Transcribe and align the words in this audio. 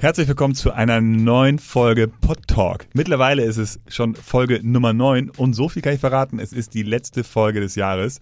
Herzlich 0.00 0.28
willkommen 0.28 0.54
zu 0.54 0.72
einer 0.72 1.02
neuen 1.02 1.58
Folge 1.58 2.08
Pod 2.08 2.48
Talk. 2.48 2.86
Mittlerweile 2.94 3.42
ist 3.42 3.58
es 3.58 3.80
schon 3.86 4.14
Folge 4.14 4.60
Nummer 4.62 4.94
9 4.94 5.28
und 5.28 5.52
so 5.52 5.68
viel 5.68 5.82
kann 5.82 5.92
ich 5.92 6.00
verraten, 6.00 6.38
es 6.38 6.54
ist 6.54 6.72
die 6.72 6.84
letzte 6.84 7.22
Folge 7.22 7.60
des 7.60 7.74
Jahres. 7.74 8.18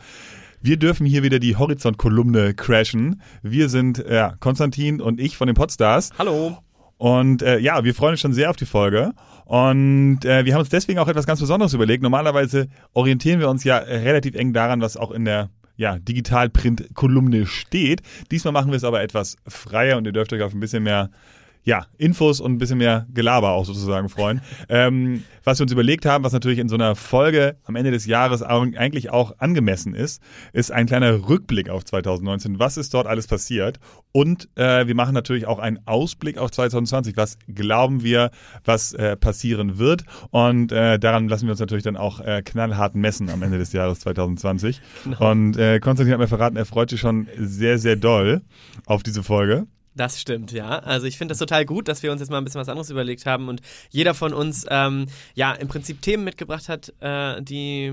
Wir 0.61 0.77
dürfen 0.77 1.07
hier 1.07 1.23
wieder 1.23 1.39
die 1.39 1.55
Horizont-Kolumne 1.55 2.55
crashen. 2.55 3.23
Wir 3.45 3.69
sind 3.69 4.05
ja, 4.11 4.35
Konstantin 4.41 5.01
und 5.01 5.21
ich 5.21 5.37
von 5.37 5.47
den 5.47 5.55
Podstars. 5.55 6.11
Hallo. 6.19 6.59
Und 6.97 7.43
äh, 7.43 7.61
ja, 7.61 7.85
wir 7.85 7.95
freuen 7.95 8.15
uns 8.15 8.23
schon 8.23 8.33
sehr 8.33 8.51
auf 8.51 8.57
die 8.57 8.67
Folge. 8.67 9.13
Und 9.45 10.25
äh, 10.25 10.45
wir 10.45 10.55
haben 10.55 10.61
uns 10.63 10.71
deswegen 10.71 10.99
auch 10.99 11.07
etwas 11.07 11.29
ganz 11.29 11.39
Besonderes 11.39 11.75
überlegt. 11.75 12.03
Normalerweise 12.03 12.67
orientieren 12.93 13.39
wir 13.39 13.49
uns 13.49 13.63
ja 13.63 13.77
relativ 13.77 14.35
eng 14.35 14.53
daran, 14.53 14.81
was 14.81 14.97
auch 14.97 15.13
in 15.13 15.25
der 15.25 15.51
ja, 15.77 15.97
Digitalprint-Kolumne 15.97 17.47
steht. 17.47 18.03
Diesmal 18.33 18.51
machen 18.53 18.73
wir 18.73 18.77
es 18.77 18.85
aber 18.85 19.01
etwas 19.01 19.37
freier 19.47 19.97
und 19.97 20.07
ihr 20.07 20.13
dürft 20.13 20.33
euch 20.33 20.43
auf 20.43 20.53
ein 20.53 20.59
bisschen 20.59 20.83
mehr 20.83 21.11
ja, 21.69 21.85
Infos 21.99 22.41
und 22.41 22.53
ein 22.53 22.59
bisschen 22.59 22.79
mehr 22.79 23.07
Gelaber 23.13 23.51
auch 23.51 23.67
sozusagen 23.67 24.09
freuen. 24.09 24.41
ähm, 24.71 25.23
was 25.45 25.59
wir 25.59 25.65
uns 25.65 25.73
überlegt 25.73 26.07
haben, 26.07 26.25
was 26.25 26.33
natürlich 26.33 26.61
in 26.61 26.71
so 26.71 26.77
einer 26.77 26.97
Folge 26.97 27.57
am 27.65 27.77
Ende 27.77 27.91
des 27.91 28.07
Jahres 28.07 28.43
eigentlich 28.43 29.11
auch 29.11 29.35
angemessen 29.39 29.93
ist, 29.95 30.23
ist 30.55 30.73
ein 30.73 30.87
kleiner 30.87 31.29
Rückblick 31.29 31.69
auf 31.69 31.85
2019. 31.85 32.59
Was 32.59 32.79
ist 32.79 32.95
dort 32.95 33.07
alles 33.07 33.27
passiert? 33.27 33.81
Und 34.13 34.49
äh, 34.55 34.87
wir 34.87 34.95
machen 34.95 35.13
natürlich 35.13 35.47
auch 35.47 35.59
einen 35.59 35.79
Ausblick 35.85 36.39
auf 36.39 36.51
2020. 36.53 37.19
Was 37.19 37.37
glauben 37.49 38.03
wir, 38.03 38.31
was 38.65 38.95
äh, 38.95 39.15
passieren 39.17 39.77
wird? 39.77 40.05
Und 40.31 40.73
äh, 40.73 40.99
daran 40.99 41.29
lassen 41.29 41.49
wir 41.49 41.51
uns 41.51 41.61
natürlich 41.61 41.85
dann 41.85 41.99
auch 41.99 42.21
äh, 42.21 42.41
knallhart 42.43 42.95
messen 42.95 43.29
am 43.29 43.43
Ende 43.43 43.59
des 43.59 43.75
Jahres 43.75 44.01
2020. 44.01 44.81
Genau. 45.05 45.31
Und 45.31 45.59
äh, 45.59 45.81
Konstantin 45.81 46.15
hat 46.15 46.21
mir 46.21 46.29
verraten, 46.29 46.57
er 46.57 46.65
freut 46.65 46.89
sich 46.89 47.01
schon 47.01 47.29
sehr, 47.37 47.77
sehr 47.77 47.97
doll 47.97 48.41
auf 48.87 49.03
diese 49.03 49.23
Folge. 49.23 49.67
Das 49.99 50.21
stimmt, 50.21 50.53
ja. 50.53 50.79
Also 50.79 51.09
ich 51.09 51.19
finde 51.19 51.33
das 51.33 51.39
total 51.39 51.65
gut, 51.65 51.89
dass 51.89 52.05
wir 52.05 52.13
uns 52.13 52.21
jetzt 52.21 52.31
mal 52.31 52.39
ein 52.39 52.45
bisschen 52.45 52.61
was 52.61 52.69
anderes 52.69 52.89
überlegt 52.89 53.27
haben 53.27 53.49
und 53.49 53.63
jeder 53.91 54.15
von 54.15 54.33
uns 54.33 54.65
ähm, 54.71 55.07
ja 55.35 55.53
im 55.55 55.67
Prinzip 55.67 56.01
Themen 56.03 56.23
mitgebracht 56.23 56.69
hat, 56.69 56.95
äh, 57.01 57.43
die, 57.43 57.93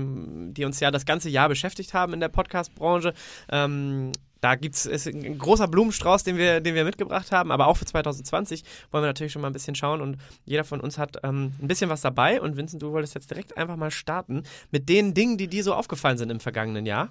die 0.52 0.64
uns 0.64 0.78
ja 0.78 0.92
das 0.92 1.04
ganze 1.04 1.28
Jahr 1.30 1.48
beschäftigt 1.48 1.94
haben 1.94 2.12
in 2.12 2.20
der 2.20 2.28
Podcast-Branche. 2.28 3.12
Ähm, 3.50 4.12
da 4.40 4.54
gibt 4.54 4.74
es 4.74 5.06
ein 5.06 5.38
großer 5.38 5.66
Blumenstrauß, 5.66 6.24
den 6.24 6.36
wir, 6.36 6.60
den 6.60 6.74
wir 6.74 6.84
mitgebracht 6.84 7.32
haben, 7.32 7.50
aber 7.50 7.66
auch 7.66 7.76
für 7.76 7.84
2020 7.84 8.62
wollen 8.90 9.02
wir 9.02 9.08
natürlich 9.08 9.32
schon 9.32 9.42
mal 9.42 9.48
ein 9.48 9.52
bisschen 9.52 9.74
schauen 9.74 10.00
und 10.00 10.18
jeder 10.44 10.64
von 10.64 10.80
uns 10.80 10.98
hat 10.98 11.18
ähm, 11.22 11.52
ein 11.60 11.68
bisschen 11.68 11.90
was 11.90 12.02
dabei 12.02 12.40
und 12.40 12.56
Vincent, 12.56 12.82
du 12.82 12.92
wolltest 12.92 13.14
jetzt 13.14 13.30
direkt 13.30 13.56
einfach 13.56 13.76
mal 13.76 13.90
starten 13.90 14.42
mit 14.70 14.88
den 14.88 15.14
Dingen, 15.14 15.38
die 15.38 15.48
dir 15.48 15.64
so 15.64 15.74
aufgefallen 15.74 16.18
sind 16.18 16.30
im 16.30 16.40
vergangenen 16.40 16.86
Jahr. 16.86 17.10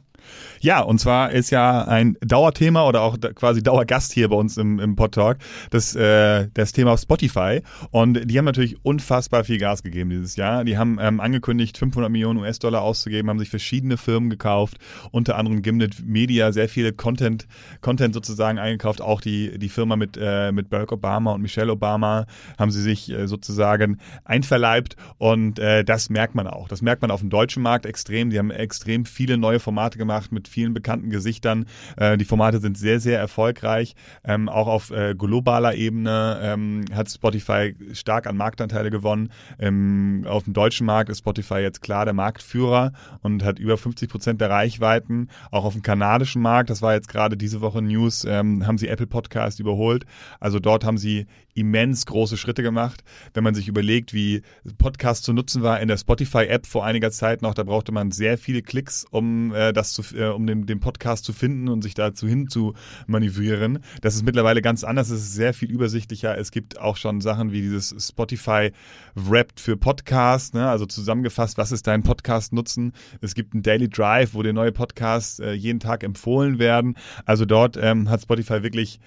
Ja, 0.61 0.81
und 0.81 0.99
zwar 0.99 1.31
ist 1.31 1.49
ja 1.49 1.83
ein 1.83 2.17
Dauerthema 2.21 2.87
oder 2.87 3.01
auch 3.01 3.17
quasi 3.35 3.61
Dauergast 3.61 4.13
hier 4.13 4.29
bei 4.29 4.35
uns 4.35 4.57
im, 4.57 4.79
im 4.79 4.95
Podtalk 4.95 5.39
das, 5.71 5.95
äh, 5.95 6.47
das 6.53 6.71
Thema 6.71 6.97
Spotify 6.97 7.61
und 7.91 8.29
die 8.29 8.37
haben 8.37 8.45
natürlich 8.45 8.77
unfassbar 8.85 9.43
viel 9.43 9.57
Gas 9.57 9.83
gegeben 9.83 10.09
dieses 10.09 10.35
Jahr. 10.35 10.63
Die 10.63 10.77
haben 10.77 10.97
ähm, 11.01 11.19
angekündigt, 11.19 11.77
500 11.77 12.11
Millionen 12.11 12.39
US-Dollar 12.39 12.81
auszugeben, 12.81 13.29
haben 13.29 13.39
sich 13.39 13.49
verschiedene 13.49 13.97
Firmen 13.97 14.29
gekauft, 14.29 14.77
unter 15.11 15.37
anderem 15.37 15.61
Gimlet 15.61 16.05
Media, 16.05 16.51
sehr 16.51 16.69
viele 16.69 16.93
Content 16.93 17.14
Content, 17.15 17.47
Content 17.79 18.13
sozusagen 18.13 18.59
eingekauft. 18.59 19.01
Auch 19.01 19.21
die, 19.21 19.57
die 19.57 19.69
Firma 19.69 19.95
mit, 19.95 20.17
äh, 20.19 20.51
mit 20.51 20.69
Barack 20.69 20.91
Obama 20.91 21.31
und 21.31 21.41
Michelle 21.41 21.71
Obama 21.71 22.25
haben 22.59 22.71
sie 22.71 22.81
sich 22.81 23.09
äh, 23.09 23.27
sozusagen 23.27 23.99
einverleibt 24.25 24.97
und 25.17 25.57
äh, 25.59 25.85
das 25.85 26.09
merkt 26.09 26.35
man 26.35 26.47
auch. 26.47 26.67
Das 26.67 26.81
merkt 26.81 27.01
man 27.01 27.11
auf 27.11 27.21
dem 27.21 27.29
deutschen 27.29 27.63
Markt 27.63 27.85
extrem. 27.85 28.29
Die 28.29 28.37
haben 28.37 28.51
extrem 28.51 29.05
viele 29.05 29.37
neue 29.37 29.61
Formate 29.61 29.97
gemacht 29.97 30.33
mit 30.33 30.49
vielen 30.49 30.73
bekannten 30.73 31.09
Gesichtern. 31.09 31.65
Äh, 31.95 32.17
die 32.17 32.25
Formate 32.25 32.59
sind 32.59 32.77
sehr, 32.77 32.99
sehr 32.99 33.17
erfolgreich. 33.17 33.95
Ähm, 34.25 34.49
auch 34.49 34.67
auf 34.67 34.91
äh, 34.91 35.15
globaler 35.15 35.75
Ebene 35.75 36.39
ähm, 36.41 36.83
hat 36.93 37.09
Spotify 37.09 37.75
stark 37.93 38.27
an 38.27 38.35
Marktanteile 38.35 38.91
gewonnen. 38.91 39.29
Ähm, 39.57 40.25
auf 40.27 40.43
dem 40.43 40.53
deutschen 40.53 40.85
Markt 40.85 41.09
ist 41.09 41.19
Spotify 41.19 41.59
jetzt 41.59 41.81
klar 41.81 42.03
der 42.03 42.13
Marktführer 42.13 42.91
und 43.21 43.43
hat 43.43 43.57
über 43.57 43.77
50 43.77 44.09
Prozent 44.09 44.41
der 44.41 44.49
Reichweiten. 44.49 45.29
Auch 45.51 45.63
auf 45.63 45.73
dem 45.73 45.81
kanadischen 45.81 46.41
Markt, 46.41 46.69
das 46.69 46.81
war 46.81 46.93
jetzt 46.93 47.04
gerade 47.07 47.37
diese 47.37 47.61
Woche 47.61 47.81
News, 47.81 48.25
ähm, 48.25 48.65
haben 48.65 48.77
sie 48.77 48.87
Apple 48.87 49.07
Podcast 49.07 49.59
überholt. 49.59 50.05
Also 50.39 50.59
dort 50.59 50.83
haben 50.83 50.97
sie 50.97 51.27
immens 51.55 52.05
große 52.05 52.37
Schritte 52.37 52.61
gemacht. 52.61 53.03
Wenn 53.33 53.43
man 53.43 53.55
sich 53.55 53.67
überlegt, 53.67 54.13
wie 54.13 54.43
Podcast 54.77 55.23
zu 55.23 55.33
nutzen 55.33 55.63
war 55.63 55.79
in 55.79 55.87
der 55.87 55.97
Spotify-App 55.97 56.67
vor 56.67 56.85
einiger 56.85 57.11
Zeit 57.11 57.41
noch, 57.41 57.53
da 57.53 57.63
brauchte 57.63 57.91
man 57.91 58.11
sehr 58.11 58.37
viele 58.37 58.61
Klicks, 58.61 59.05
um 59.09 59.53
äh, 59.55 59.73
das 59.73 59.93
zu, 59.93 60.03
äh, 60.15 60.27
um 60.27 60.45
den, 60.45 60.65
den 60.65 60.79
Podcast 60.79 61.25
zu 61.25 61.33
finden 61.33 61.69
und 61.69 61.81
sich 61.81 61.93
dazu 61.93 62.27
hin 62.27 62.49
zu 62.49 62.73
manövrieren. 63.07 63.79
Das 64.01 64.15
ist 64.15 64.25
mittlerweile 64.25 64.61
ganz 64.61 64.83
anders. 64.83 65.09
Es 65.09 65.21
ist 65.21 65.33
sehr 65.33 65.53
viel 65.53 65.71
übersichtlicher. 65.71 66.37
Es 66.37 66.51
gibt 66.51 66.79
auch 66.79 66.97
schon 66.97 67.21
Sachen 67.21 67.51
wie 67.51 67.61
dieses 67.61 67.95
Spotify 68.05 68.71
Wrapped 69.15 69.61
für 69.61 69.77
Podcast, 69.77 70.53
ne? 70.53 70.69
also 70.69 70.85
zusammengefasst, 70.85 71.57
was 71.57 71.71
ist 71.71 71.87
dein 71.87 72.03
Podcast-Nutzen? 72.03 72.91
Es 73.21 73.33
gibt 73.33 73.53
einen 73.53 73.63
Daily 73.63 73.87
Drive, 73.87 74.33
wo 74.33 74.43
dir 74.43 74.53
neue 74.53 74.73
Podcasts 74.73 75.39
äh, 75.39 75.53
jeden 75.53 75.79
Tag 75.79 76.03
empfohlen 76.03 76.59
werden. 76.59 76.97
Also 77.25 77.45
dort 77.45 77.77
ähm, 77.77 78.09
hat 78.09 78.21
Spotify 78.21 78.61
wirklich 78.61 78.99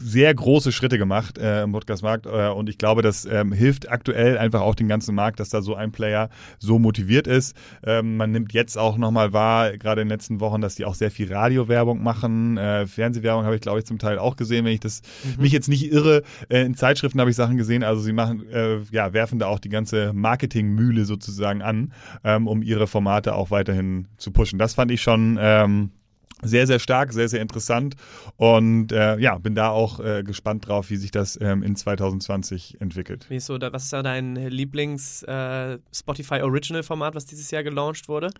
sehr 0.00 0.34
große 0.34 0.72
Schritte 0.72 0.98
gemacht 0.98 1.38
äh, 1.38 1.62
im 1.62 1.72
Podcast-Markt 1.72 2.26
äh, 2.26 2.48
und 2.48 2.68
ich 2.68 2.78
glaube, 2.78 3.02
das 3.02 3.24
ähm, 3.24 3.52
hilft 3.52 3.90
aktuell 3.90 4.38
einfach 4.38 4.60
auch 4.60 4.74
den 4.74 4.88
ganzen 4.88 5.14
Markt, 5.14 5.40
dass 5.40 5.48
da 5.48 5.62
so 5.62 5.74
ein 5.74 5.92
Player 5.92 6.30
so 6.58 6.78
motiviert 6.78 7.26
ist. 7.26 7.56
Ähm, 7.84 8.16
man 8.16 8.30
nimmt 8.30 8.52
jetzt 8.52 8.76
auch 8.76 8.96
nochmal 8.96 9.32
wahr, 9.32 9.76
gerade 9.76 10.02
in 10.02 10.08
den 10.08 10.12
letzten 10.12 10.40
Wochen, 10.40 10.60
dass 10.60 10.74
die 10.74 10.84
auch 10.84 10.94
sehr 10.94 11.10
viel 11.10 11.32
Radiowerbung 11.32 12.02
machen. 12.02 12.56
Äh, 12.56 12.86
Fernsehwerbung 12.86 13.44
habe 13.44 13.54
ich, 13.54 13.60
glaube 13.60 13.78
ich, 13.78 13.84
zum 13.84 13.98
Teil 13.98 14.18
auch 14.18 14.36
gesehen, 14.36 14.64
wenn 14.64 14.72
ich 14.72 14.80
das 14.80 15.02
mhm. 15.24 15.42
mich 15.42 15.52
jetzt 15.52 15.68
nicht 15.68 15.90
irre. 15.90 16.22
Äh, 16.48 16.62
in 16.62 16.74
Zeitschriften 16.74 17.20
habe 17.20 17.30
ich 17.30 17.36
Sachen 17.36 17.56
gesehen. 17.56 17.82
Also 17.82 18.02
sie 18.02 18.12
machen, 18.12 18.48
äh, 18.50 18.78
ja, 18.90 19.12
werfen 19.12 19.38
da 19.38 19.46
auch 19.46 19.58
die 19.58 19.68
ganze 19.68 20.12
Marketingmühle 20.12 21.04
sozusagen 21.04 21.62
an, 21.62 21.92
ähm, 22.24 22.46
um 22.46 22.62
ihre 22.62 22.86
Formate 22.86 23.34
auch 23.34 23.50
weiterhin 23.50 24.08
zu 24.16 24.30
pushen. 24.30 24.58
Das 24.58 24.74
fand 24.74 24.90
ich 24.90 25.02
schon 25.02 25.38
ähm, 25.40 25.90
sehr, 26.42 26.66
sehr 26.66 26.78
stark, 26.78 27.12
sehr, 27.12 27.28
sehr 27.28 27.40
interessant 27.40 27.96
und 28.36 28.92
äh, 28.92 29.18
ja, 29.18 29.38
bin 29.38 29.54
da 29.54 29.70
auch 29.70 30.00
äh, 30.00 30.22
gespannt 30.22 30.68
drauf, 30.68 30.90
wie 30.90 30.96
sich 30.96 31.10
das 31.10 31.38
ähm, 31.40 31.62
in 31.62 31.76
2020 31.76 32.80
entwickelt. 32.80 33.26
Wie 33.28 33.36
ist 33.36 33.46
so, 33.46 33.58
was 33.60 33.84
ist 33.84 33.92
da 33.92 34.02
dein 34.02 34.36
Lieblings-Spotify 34.36 36.36
äh, 36.36 36.42
Original 36.42 36.82
Format, 36.82 37.14
was 37.14 37.26
dieses 37.26 37.50
Jahr 37.50 37.62
gelauncht 37.62 38.08
wurde? 38.08 38.30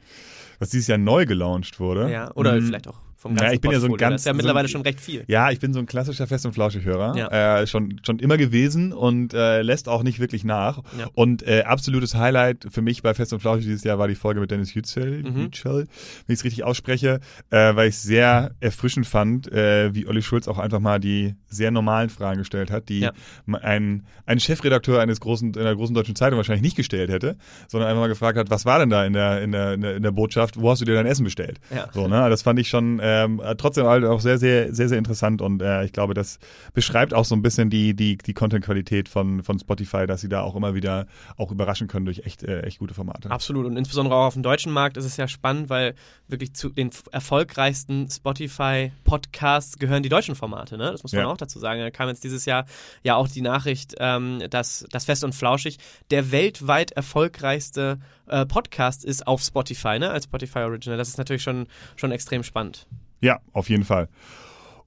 Was 0.59 0.71
dieses 0.71 0.89
Jahr 0.89 0.99
neu 0.99 1.27
gelauncht 1.27 1.81
wurde? 1.81 2.11
Ja, 2.11 2.31
oder 2.35 2.55
mhm. 2.55 2.67
vielleicht 2.67 2.89
auch 2.89 3.01
vom 3.21 3.35
ganzen 3.35 3.49
ja, 3.49 3.53
ich 3.53 3.61
bin 3.61 3.71
ja 3.71 3.81
so 3.81 3.87
ein 3.87 3.97
ganz, 3.99 4.15
das 4.15 4.21
ist 4.23 4.27
ja 4.29 4.33
mittlerweile 4.33 4.67
so 4.67 4.71
ein, 4.71 4.73
schon 4.73 4.83
recht 4.83 4.99
viel. 4.99 5.25
Ja, 5.27 5.51
ich 5.51 5.61
bin 5.61 5.75
so 5.75 5.79
ein 5.79 5.85
klassischer 5.85 6.27
Fest- 6.27 6.47
und 6.47 6.55
Flauschig-Hörer. 6.55 7.17
Ja. 7.19 7.61
Äh, 7.61 7.67
schon, 7.67 8.01
schon 8.03 8.19
immer 8.19 8.39
gewesen 8.39 8.95
und 8.95 9.35
äh, 9.35 9.61
lässt 9.61 9.91
auch 9.91 10.03
nicht 10.03 10.21
wirklich 10.21 10.43
nach. 10.43 10.79
Ja. 10.99 11.07
Und 11.13 11.47
äh, 11.47 11.65
absolutes 11.67 12.15
Highlight 12.15 12.69
für 12.71 12.81
mich 12.81 13.03
bei 13.03 13.13
Fest 13.13 13.35
und 13.35 13.41
Flauschig 13.41 13.67
dieses 13.67 13.85
Jahr 13.85 13.99
war 13.99 14.09
die 14.09 14.15
Folge 14.15 14.41
mit 14.41 14.51
Dennis 14.51 14.73
Yücel, 14.73 15.23
mhm. 15.23 15.51
Yücel 15.53 15.87
wenn 16.27 16.33
ich 16.33 16.39
es 16.39 16.45
richtig 16.45 16.65
ausspreche, 16.65 17.21
äh, 17.51 17.77
weil 17.77 17.91
ich 17.91 17.97
es 17.97 18.03
sehr 18.03 18.53
erfrischend 18.61 19.07
fand, 19.07 19.53
äh, 19.53 19.95
wie 19.95 20.07
Olli 20.07 20.23
Schulz 20.23 20.49
auch 20.49 20.59
einfach 20.59 20.81
mal 20.81 20.99
die 20.99 21.35
sehr 21.47 21.71
normalen 21.71 22.09
Fragen 22.09 22.39
gestellt 22.39 22.71
hat, 22.71 22.89
die 22.89 23.01
ja. 23.01 23.13
ein, 23.61 24.07
ein 24.25 24.41
Chefredakteur 24.41 24.99
eines 24.99 25.21
großen, 25.21 25.55
einer 25.59 25.77
großen 25.77 25.95
deutschen 25.95 26.17
Zeitung 26.17 26.39
wahrscheinlich 26.39 26.63
nicht 26.63 26.77
gestellt 26.77 27.11
hätte, 27.11 27.37
sondern 27.69 27.91
einfach 27.91 28.01
mal 28.01 28.09
gefragt 28.09 28.39
hat, 28.39 28.49
was 28.49 28.65
war 28.65 28.79
denn 28.79 28.89
da 28.89 29.05
in 29.05 29.13
der, 29.13 29.43
in 29.43 29.53
der, 29.53 29.75
in 29.75 30.03
der 30.03 30.11
Botschaft, 30.11 30.59
wo 30.59 30.71
hast 30.71 30.81
du 30.81 30.87
dir 30.87 30.95
dein 30.95 31.05
Essen 31.05 31.25
bestellt? 31.25 31.61
So, 31.93 32.09
ne? 32.09 32.31
Das 32.31 32.41
fand 32.41 32.59
ich 32.59 32.69
schon 32.69 32.99
äh, 32.99 33.10
ähm, 33.11 33.43
trotzdem 33.59 33.87
halt 33.87 34.05
auch 34.05 34.21
sehr, 34.21 34.39
sehr, 34.39 34.73
sehr, 34.75 34.89
sehr 34.89 34.99
interessant 34.99 35.43
und 35.43 35.63
äh, 35.63 35.85
ich 35.85 35.93
glaube, 35.93 36.15
das 36.15 36.39
beschreibt 36.75 37.13
auch 37.15 37.25
so 37.25 37.35
ein 37.35 37.43
bisschen 37.43 37.71
die, 37.71 37.95
die, 37.95 38.17
die 38.17 38.35
Content-Qualität 38.35 39.09
von, 39.09 39.43
von 39.43 39.59
Spotify, 39.59 40.07
dass 40.07 40.21
sie 40.21 40.29
da 40.29 40.43
auch 40.43 40.55
immer 40.57 40.75
wieder 40.75 41.07
auch 41.37 41.51
überraschen 41.51 41.89
können 41.89 42.05
durch 42.05 42.21
echt, 42.25 42.43
äh, 42.43 42.63
echt 42.63 42.79
gute 42.79 42.95
Formate. 42.95 43.31
Absolut 43.31 43.67
und 43.67 43.77
insbesondere 43.77 44.15
auch 44.15 44.27
auf 44.27 44.35
dem 44.35 44.43
deutschen 44.43 44.73
Markt 44.73 44.97
ist 44.97 45.05
es 45.05 45.17
ja 45.17 45.29
spannend, 45.29 45.69
weil 45.69 45.95
wirklich 46.29 46.55
zu 46.55 46.69
den 46.69 46.91
erfolgreichsten 47.11 48.09
Spotify-Podcasts 48.09 49.79
gehören 49.79 50.03
die 50.03 50.09
deutschen 50.09 50.35
Formate, 50.35 50.79
ne? 50.79 50.93
Das 50.93 51.03
muss 51.03 51.13
man 51.13 51.23
ja. 51.23 51.29
auch 51.29 51.37
dazu 51.37 51.59
sagen. 51.59 51.81
Da 51.81 51.91
kam 51.91 52.09
jetzt 52.09 52.25
dieses 52.25 52.45
Jahr 52.45 52.67
ja 53.03 53.17
auch 53.17 53.29
die 53.29 53.43
Nachricht, 53.43 53.95
ähm, 53.99 54.43
dass 54.51 54.87
das 54.91 55.05
Fest 55.05 55.25
und 55.25 55.35
Flauschig 55.35 55.79
der 56.11 56.31
weltweit 56.31 56.93
erfolgreichste 56.93 57.99
äh, 58.31 58.47
Podcast 58.47 59.05
ist 59.05 59.27
auf 59.27 59.43
Spotify, 59.43 59.99
ne? 59.99 60.11
Als 60.11 60.25
Spotify 60.25 60.61
Original. 60.61 60.99
Das 60.99 61.09
ist 61.09 61.19
natürlich 61.19 61.43
schon, 61.43 61.67
schon 61.97 62.13
extrem 62.13 62.43
spannend. 62.43 62.87
Ja, 63.21 63.41
auf 63.53 63.69
jeden 63.69 63.85
Fall. 63.85 64.09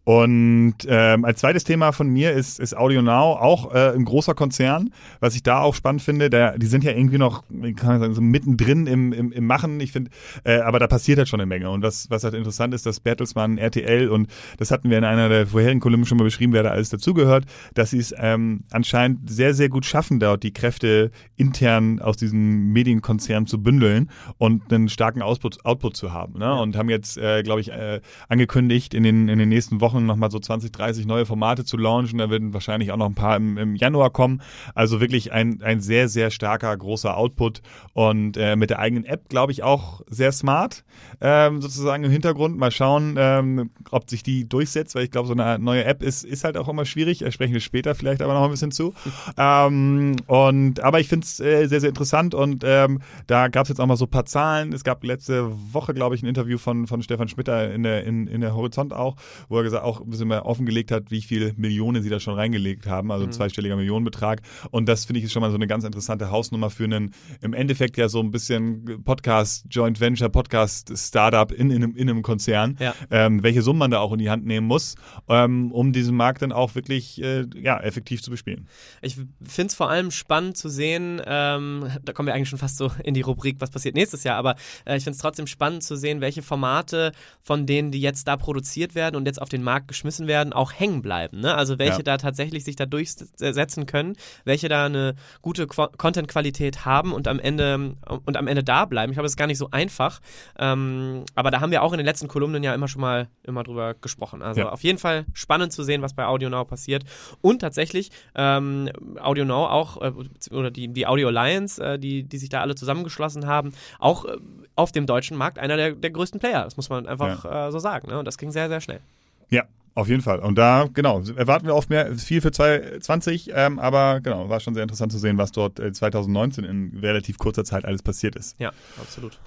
Und 0.06 0.76
ähm, 0.88 1.24
als 1.24 1.40
zweites 1.40 1.64
Thema 1.64 1.94
von 1.94 2.10
mir 2.10 2.34
ist, 2.34 2.60
ist 2.60 2.76
Audio 2.76 3.02
Now, 3.02 3.38
auch 3.40 3.74
äh, 3.74 3.94
ein 3.96 4.04
großer 4.04 4.34
Konzern. 4.34 4.90
Was 5.22 5.36
ich 5.36 5.44
da 5.44 5.62
auch 5.62 5.76
spannend 5.76 6.02
finde, 6.02 6.30
der, 6.30 6.58
die 6.58 6.66
sind 6.66 6.84
ja 6.84 6.92
irgendwie 6.92 7.18
noch, 7.18 7.44
kann 7.78 8.00
sagen, 8.00 8.14
so 8.14 8.22
mittendrin 8.22 8.86
im, 8.86 9.14
im, 9.14 9.32
im 9.32 9.46
Machen. 9.46 9.80
Ich 9.80 9.94
finde, 9.94 10.12
äh, 10.44 10.60
aber 10.60 10.80
da 10.80 10.88
passiert 10.88 11.20
halt 11.20 11.30
schon 11.30 11.40
eine 11.40 11.48
Menge. 11.48 11.70
Und 11.70 11.84
was, 11.84 12.10
was 12.10 12.26
halt 12.26 12.34
interessant 12.34 12.74
ist, 12.74 12.86
dass 12.86 13.00
Bertelsmann, 13.00 13.58
RTL 13.58 14.10
und 14.10 14.28
das 14.58 14.72
hatten 14.72 14.90
wir 14.90 14.98
in 14.98 15.06
einer 15.06 15.30
der 15.30 15.48
vorherigen 15.48 15.80
Kolumnen 15.80 16.06
schon 16.06 16.18
mal 16.18 16.26
beschrieben, 16.26 16.52
wer 16.52 16.64
da 16.64 16.72
alles 16.72 16.90
dazugehört, 16.90 17.46
dass 17.74 17.92
sie 17.92 18.00
es 18.00 18.14
ähm, 18.18 18.66
anscheinend 18.72 19.30
sehr, 19.30 19.54
sehr 19.54 19.70
gut 19.70 19.86
schaffen, 19.86 20.20
dort 20.20 20.44
die 20.44 20.52
Kräfte 20.52 21.12
intern 21.38 22.00
aus 22.00 22.18
diesem 22.18 22.74
Medienkonzern 22.74 23.48
zu 23.48 23.64
bündeln 23.64 24.10
und 24.38 24.74
einen 24.74 24.90
starken 24.90 25.22
Output, 25.22 25.66
Output 25.66 25.96
zu 25.96 26.12
haben. 26.12 26.40
Ne? 26.40 26.54
Und 26.54 26.76
haben 26.76 26.90
jetzt, 26.90 27.18
äh, 27.18 27.42
glaube 27.42 27.62
ich, 27.62 27.72
äh, 27.72 28.02
angekündigt 28.28 28.94
in 28.94 29.04
den, 29.04 29.30
in 29.30 29.40
den 29.40 29.50
nächsten 29.50 29.80
Wochen, 29.80 29.93
versprochen, 29.94 30.06
nochmal 30.06 30.32
so 30.32 30.40
20, 30.40 30.72
30 30.72 31.06
neue 31.06 31.26
Formate 31.26 31.66
zu 31.66 31.78
launchen. 31.78 32.20
Da 32.20 32.30
werden 32.30 32.54
wahrscheinlich 32.54 32.92
auch 32.92 32.98
noch 32.98 33.06
ein 33.06 33.16
paar 33.16 33.38
im, 33.38 33.58
im 33.58 33.76
Januar 33.76 34.10
kommen. 34.10 34.42
Also 34.76 35.00
wirklich 35.00 35.32
ein, 35.32 35.62
ein 35.62 35.82
sehr, 35.82 36.10
sehr 36.10 36.32
starker, 36.32 36.76
großer 36.76 37.16
Output 37.16 37.62
und 37.94 38.38
äh, 38.38 38.56
mit 38.56 38.70
der 38.70 38.80
eigenen 38.80 39.06
App, 39.06 39.30
glaube 39.30 39.52
ich, 39.52 39.64
auch 39.64 40.02
sehr 40.08 40.32
smart, 40.32 40.84
ähm, 41.22 41.62
sozusagen 41.62 42.04
im 42.04 42.12
Hintergrund. 42.12 42.58
Mal 42.58 42.72
schauen, 42.72 43.16
ähm, 43.18 43.72
ob 43.92 44.10
sich 44.10 44.24
die 44.24 44.48
durchsetzt, 44.48 44.96
weil 44.96 45.04
ich 45.04 45.12
glaube, 45.12 45.28
so 45.28 45.34
eine 45.34 45.60
neue 45.60 45.84
App 45.86 46.02
ist, 46.02 46.24
ist 46.24 46.44
halt 46.44 46.58
auch 46.58 46.68
immer 46.68 46.86
schwierig. 46.86 47.20
Da 47.20 47.32
sprechen 47.32 47.54
wir 47.54 47.62
später 47.62 47.96
vielleicht 47.96 48.22
aber 48.22 48.34
noch 48.34 48.44
ein 48.44 48.52
bisschen 48.52 48.72
zu. 48.72 48.94
ähm, 49.38 50.16
und, 50.28 50.80
aber 50.80 51.00
ich 51.00 51.08
finde 51.08 51.26
es 51.26 51.40
äh, 51.40 51.68
sehr, 51.68 51.82
sehr 51.82 51.90
interessant 51.90 52.34
und 52.34 52.64
ähm, 52.66 53.00
da 53.28 53.48
gab 53.48 53.64
es 53.64 53.70
jetzt 53.70 53.80
auch 53.80 53.86
mal 53.86 53.98
so 53.98 54.06
ein 54.06 54.12
paar 54.12 54.26
Zahlen. 54.26 54.74
Es 54.74 54.84
gab 54.84 55.04
letzte 55.04 55.52
Woche, 55.74 55.94
glaube 55.94 56.16
ich, 56.16 56.24
ein 56.24 56.28
Interview 56.28 56.58
von, 56.58 56.88
von 56.88 57.02
Stefan 57.02 57.28
Schmitter 57.28 57.72
in 57.72 57.84
der, 57.84 58.04
in, 58.04 58.28
in 58.28 58.42
der 58.42 58.56
Horizont 58.56 58.94
auch, 58.94 59.16
wo 59.50 59.58
er 59.58 59.64
gesagt, 59.64 59.83
auch 59.84 60.02
ein 60.02 60.10
bisschen 60.10 60.28
mehr 60.28 60.46
offengelegt 60.46 60.92
hat, 60.92 61.12
wie 61.12 61.22
viele 61.22 61.54
Millionen 61.56 62.02
sie 62.04 62.10
da 62.10 62.20
schon 62.20 62.36
reingelegt 62.36 62.88
haben, 62.88 63.12
also 63.12 63.26
ein 63.26 63.28
mhm. 63.28 63.34
zweistelliger 63.34 63.76
Millionenbetrag. 63.76 64.42
Und 64.72 64.88
das 64.88 65.06
finde 65.06 65.20
ich 65.20 65.26
ist 65.26 65.34
schon 65.34 65.42
mal 65.42 65.50
so 65.50 65.56
eine 65.56 65.68
ganz 65.68 65.84
interessante 65.84 66.32
Hausnummer 66.32 66.70
für 66.70 66.86
einen 66.86 67.14
im 67.42 67.54
Endeffekt 67.54 67.98
ja 67.98 68.10
so 68.10 68.20
ein 68.20 68.32
bisschen 68.32 69.04
Podcast, 69.04 69.66
Joint 69.70 70.00
Venture, 70.00 70.30
Podcast 70.30 70.92
Startup 70.98 71.52
in, 71.52 71.72
in, 71.72 71.84
einem, 71.84 71.96
in 71.96 72.10
einem 72.10 72.22
Konzern, 72.22 72.78
ja. 72.80 72.94
ähm, 73.12 73.44
welche 73.44 73.62
Summen 73.62 73.80
man 73.80 73.92
da 73.92 74.00
auch 74.00 74.14
in 74.14 74.20
die 74.20 74.30
Hand 74.30 74.46
nehmen 74.46 74.68
muss, 74.68 74.96
ähm, 75.28 75.72
um 75.72 75.94
diesen 75.94 76.16
Markt 76.16 76.42
dann 76.42 76.52
auch 76.52 76.76
wirklich 76.76 77.22
äh, 77.22 77.46
ja, 77.56 77.80
effektiv 77.80 78.22
zu 78.22 78.32
bespielen. 78.32 78.68
Ich 79.02 79.16
finde 79.16 79.68
es 79.68 79.76
vor 79.76 79.90
allem 79.90 80.12
spannend 80.12 80.58
zu 80.58 80.70
sehen, 80.70 81.22
ähm, 81.26 81.90
da 82.04 82.14
kommen 82.14 82.28
wir 82.28 82.34
eigentlich 82.34 82.50
schon 82.50 82.60
fast 82.60 82.78
so 82.78 82.92
in 83.04 83.14
die 83.14 83.22
Rubrik, 83.22 83.58
was 83.60 83.72
passiert 83.72 83.96
nächstes 83.96 84.24
Jahr, 84.24 84.38
aber 84.38 84.56
äh, 84.86 84.98
ich 84.98 85.04
finde 85.04 85.16
es 85.16 85.22
trotzdem 85.22 85.48
spannend 85.48 85.84
zu 85.84 85.96
sehen, 85.96 86.22
welche 86.22 86.42
Formate 86.42 87.12
von 87.42 87.66
denen, 87.66 87.92
die 87.92 88.02
jetzt 88.02 88.28
da 88.28 88.38
produziert 88.38 88.96
werden 88.96 89.16
und 89.16 89.26
jetzt 89.26 89.42
auf 89.42 89.50
den 89.50 89.64
Markt 89.64 89.73
geschmissen 89.80 90.28
werden, 90.28 90.54
auch 90.54 90.72
hängen 90.74 91.02
bleiben. 91.02 91.40
Ne? 91.42 91.56
Also 91.56 91.80
welche 91.80 91.98
ja. 91.98 92.04
da 92.04 92.18
tatsächlich 92.18 92.64
sich 92.64 92.76
da 92.76 92.86
durchsetzen 92.86 93.86
können, 93.86 94.16
welche 94.46 94.70
da 94.70 94.86
eine 94.86 95.16
gute 95.42 95.68
Content-Qualität 95.68 96.86
haben 96.86 97.14
und 97.14 97.28
am 97.28 97.40
Ende 97.40 97.96
und 98.26 98.38
am 98.38 98.48
Ende 98.48 98.64
da 98.64 98.86
bleiben. 98.86 99.12
Ich 99.12 99.16
glaube, 99.16 99.26
es 99.26 99.34
ist 99.34 99.38
gar 99.38 99.48
nicht 99.48 99.58
so 99.58 99.70
einfach. 99.72 100.22
Ähm, 100.58 101.26
aber 101.36 101.52
da 101.52 101.62
haben 101.62 101.72
wir 101.72 101.84
auch 101.84 101.94
in 101.94 101.98
den 101.98 102.06
letzten 102.06 102.28
Kolumnen 102.28 102.64
ja 102.64 102.74
immer 102.74 102.88
schon 102.88 103.02
mal 103.02 103.28
immer 103.44 103.64
drüber 103.64 103.94
gesprochen. 103.96 104.42
Also 104.42 104.62
ja. 104.62 104.70
auf 104.70 104.84
jeden 104.84 105.00
Fall 105.00 105.26
spannend 105.34 105.74
zu 105.74 105.84
sehen, 105.84 106.02
was 106.02 106.14
bei 106.14 106.26
Audio 106.26 106.50
Now 106.50 106.66
passiert. 106.66 107.04
Und 107.42 107.60
tatsächlich 107.60 108.12
ähm, 108.36 108.90
Audio 109.22 109.46
Now 109.46 109.68
auch, 109.68 110.02
äh, 110.02 110.12
oder 110.52 110.72
die, 110.72 110.88
die 110.88 111.08
Audio 111.08 111.28
Alliance, 111.28 111.84
äh, 111.84 112.00
die, 112.00 112.24
die 112.24 112.38
sich 112.38 112.50
da 112.50 112.62
alle 112.62 112.76
zusammengeschlossen 112.76 113.48
haben, 113.48 113.74
auch 114.00 114.26
äh, 114.26 114.38
auf 114.76 114.92
dem 114.92 115.06
deutschen 115.06 115.38
Markt 115.38 115.60
einer 115.60 115.78
der, 115.78 115.92
der 115.94 116.12
größten 116.12 116.40
Player. 116.40 116.64
Das 116.64 116.78
muss 116.78 116.90
man 116.90 117.08
einfach 117.08 117.46
ja. 117.46 117.68
äh, 117.68 117.72
so 117.72 117.80
sagen. 117.80 118.10
Ne? 118.10 118.20
Und 118.20 118.26
das 118.26 118.38
ging 118.38 118.52
sehr, 118.52 118.70
sehr 118.70 118.82
schnell. 118.82 119.02
Ja, 119.50 119.64
auf 119.96 120.08
jeden 120.08 120.22
Fall. 120.22 120.40
Und 120.40 120.58
da, 120.58 120.88
genau, 120.92 121.22
erwarten 121.36 121.68
wir 121.68 121.76
auf 121.76 121.90
mehr, 121.90 122.16
viel 122.16 122.42
für 122.42 122.52
2020, 122.52 123.52
ähm, 123.54 123.80
aber 123.80 124.22
genau, 124.22 124.50
war 124.50 124.60
schon 124.60 124.74
sehr 124.74 124.84
interessant 124.84 125.12
zu 125.12 125.20
sehen, 125.20 125.38
was 125.38 125.52
dort 125.52 125.78
2019 125.78 126.64
äh, 126.64 126.68
in 126.68 126.98
relativ 127.00 127.38
kurzer 127.38 127.64
Zeit 127.64 127.86
alles 127.86 128.02
passiert 128.02 128.36
ist. 128.36 128.60
Ja, 128.60 128.72
absolut. 129.00 129.40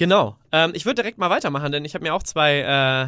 Genau. 0.00 0.34
Ähm, 0.50 0.70
ich 0.72 0.86
würde 0.86 1.02
direkt 1.02 1.18
mal 1.18 1.28
weitermachen, 1.28 1.72
denn 1.72 1.84
ich 1.84 1.92
habe 1.92 2.04
mir 2.04 2.14
auch 2.14 2.22
zwei, 2.22 2.60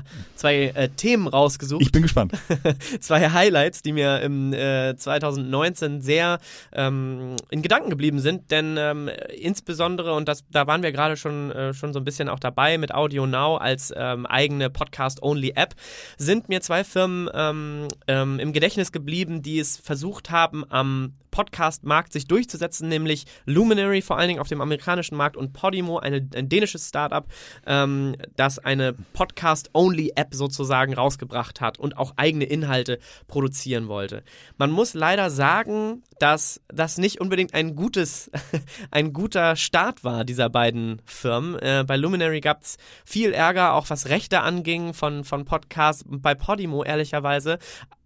äh, 0.05 0.37
zwei 0.37 0.73
äh, 0.75 0.91
Themen 0.91 1.27
rausgesucht. 1.27 1.81
Ich 1.81 1.91
bin 1.91 2.03
gespannt. 2.03 2.35
zwei 3.00 3.31
Highlights, 3.31 3.81
die 3.81 3.93
mir 3.93 4.21
im 4.21 4.53
äh, 4.53 4.94
2019 4.94 6.03
sehr 6.03 6.39
ähm, 6.71 7.37
in 7.49 7.62
Gedanken 7.62 7.89
geblieben 7.89 8.19
sind, 8.19 8.50
denn 8.50 8.77
ähm, 8.79 9.09
insbesondere, 9.35 10.12
und 10.12 10.29
das, 10.29 10.44
da 10.50 10.67
waren 10.67 10.83
wir 10.83 10.93
gerade 10.93 11.17
schon, 11.17 11.50
äh, 11.53 11.73
schon 11.73 11.94
so 11.94 11.99
ein 11.99 12.05
bisschen 12.05 12.29
auch 12.29 12.39
dabei 12.39 12.77
mit 12.77 12.93
Audio 12.93 13.27
Now 13.27 13.56
als 13.56 13.91
ähm, 13.97 14.27
eigene 14.27 14.69
Podcast-Only-App, 14.69 15.75
sind 16.19 16.50
mir 16.50 16.61
zwei 16.61 16.85
Firmen 16.85 17.31
ähm, 17.33 17.89
ähm, 18.06 18.39
im 18.39 18.53
Gedächtnis 18.53 18.93
geblieben, 18.93 19.41
die 19.41 19.59
es 19.59 19.79
versucht 19.79 20.31
haben, 20.31 20.71
am 20.71 21.15
Podcast-Markt 21.32 22.12
sich 22.12 22.29
durchzusetzen, 22.29 22.88
nämlich 22.88 23.25
Luminary 23.46 24.02
vor 24.02 24.19
allen 24.19 24.29
Dingen 24.29 24.40
auf 24.40 24.46
dem 24.46 24.61
amerikanischen 24.61 25.17
Markt 25.17 25.37
und 25.37 25.52
Podimo, 25.52 25.99
eine, 25.99 26.29
ein 26.37 26.49
dänisches 26.49 26.88
Startup, 26.88 27.26
ähm, 27.67 28.14
das 28.37 28.61
eine 28.61 28.93
Podcast-Only-App 28.93 30.32
sozusagen 30.32 30.94
rausgebracht 30.94 31.61
hat 31.61 31.81
und 31.81 31.96
auch 31.99 32.12
eigene 32.17 32.44
Inhalte 32.44 33.00
produzieren 33.26 33.88
wollte. 33.88 34.23
Man 34.58 34.70
muss 34.70 34.94
leider 34.94 35.31
sagen, 35.31 36.05
dass 36.20 36.61
das 36.69 36.99
nicht 36.99 37.20
unbedingt 37.20 37.55
ein 37.55 37.75
gutes, 37.75 38.31
ein 38.93 39.12
guter 39.12 39.56
Start 39.56 40.05
war 40.05 40.25
dieser 40.25 40.50
beiden 40.50 41.02
Firmen. 41.05 41.58
Äh, 41.58 41.84
bei 41.87 41.96
Luminary 41.96 42.40
gab 42.40 42.62
es 42.62 42.76
viel 43.05 43.32
Ärger, 43.32 43.75
auch 43.75 43.90
was 43.90 44.08
Rechte 44.08 44.43
anging 44.43 44.94
von, 44.94 45.25
von 45.25 45.44
Podcasts. 45.44 46.05
Bei 46.06 46.34
Podimo 46.34 46.84
ehrlicherweise 46.84 47.58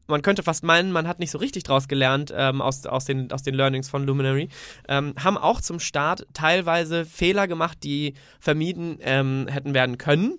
man 0.07 0.23
könnte 0.23 0.43
fast 0.43 0.65
meinen, 0.65 0.93
man 0.93 1.09
hat 1.09 1.19
nicht 1.19 1.31
so 1.31 1.39
richtig 1.39 1.65
draus 1.65 1.89
gelernt 1.89 2.33
ähm, 2.35 2.61
aus, 2.61 2.87
aus, 2.87 3.05
den, 3.05 3.31
aus 3.33 3.43
den 3.43 3.55
Learnings 3.55 3.89
von 3.89 4.05
Luminary, 4.07 4.49
ähm, 4.89 5.15
haben 5.23 5.39
auch 5.39 5.61
zum 5.61 5.81
Start 5.81 6.27
teilweise 6.33 7.05
Fehler 7.05 7.49
gemacht, 7.49 7.79
die 7.83 8.15
vermieden 8.41 8.99
ähm, 9.01 9.47
hätten 9.49 9.75
werden 9.75 9.99
können. 9.99 10.39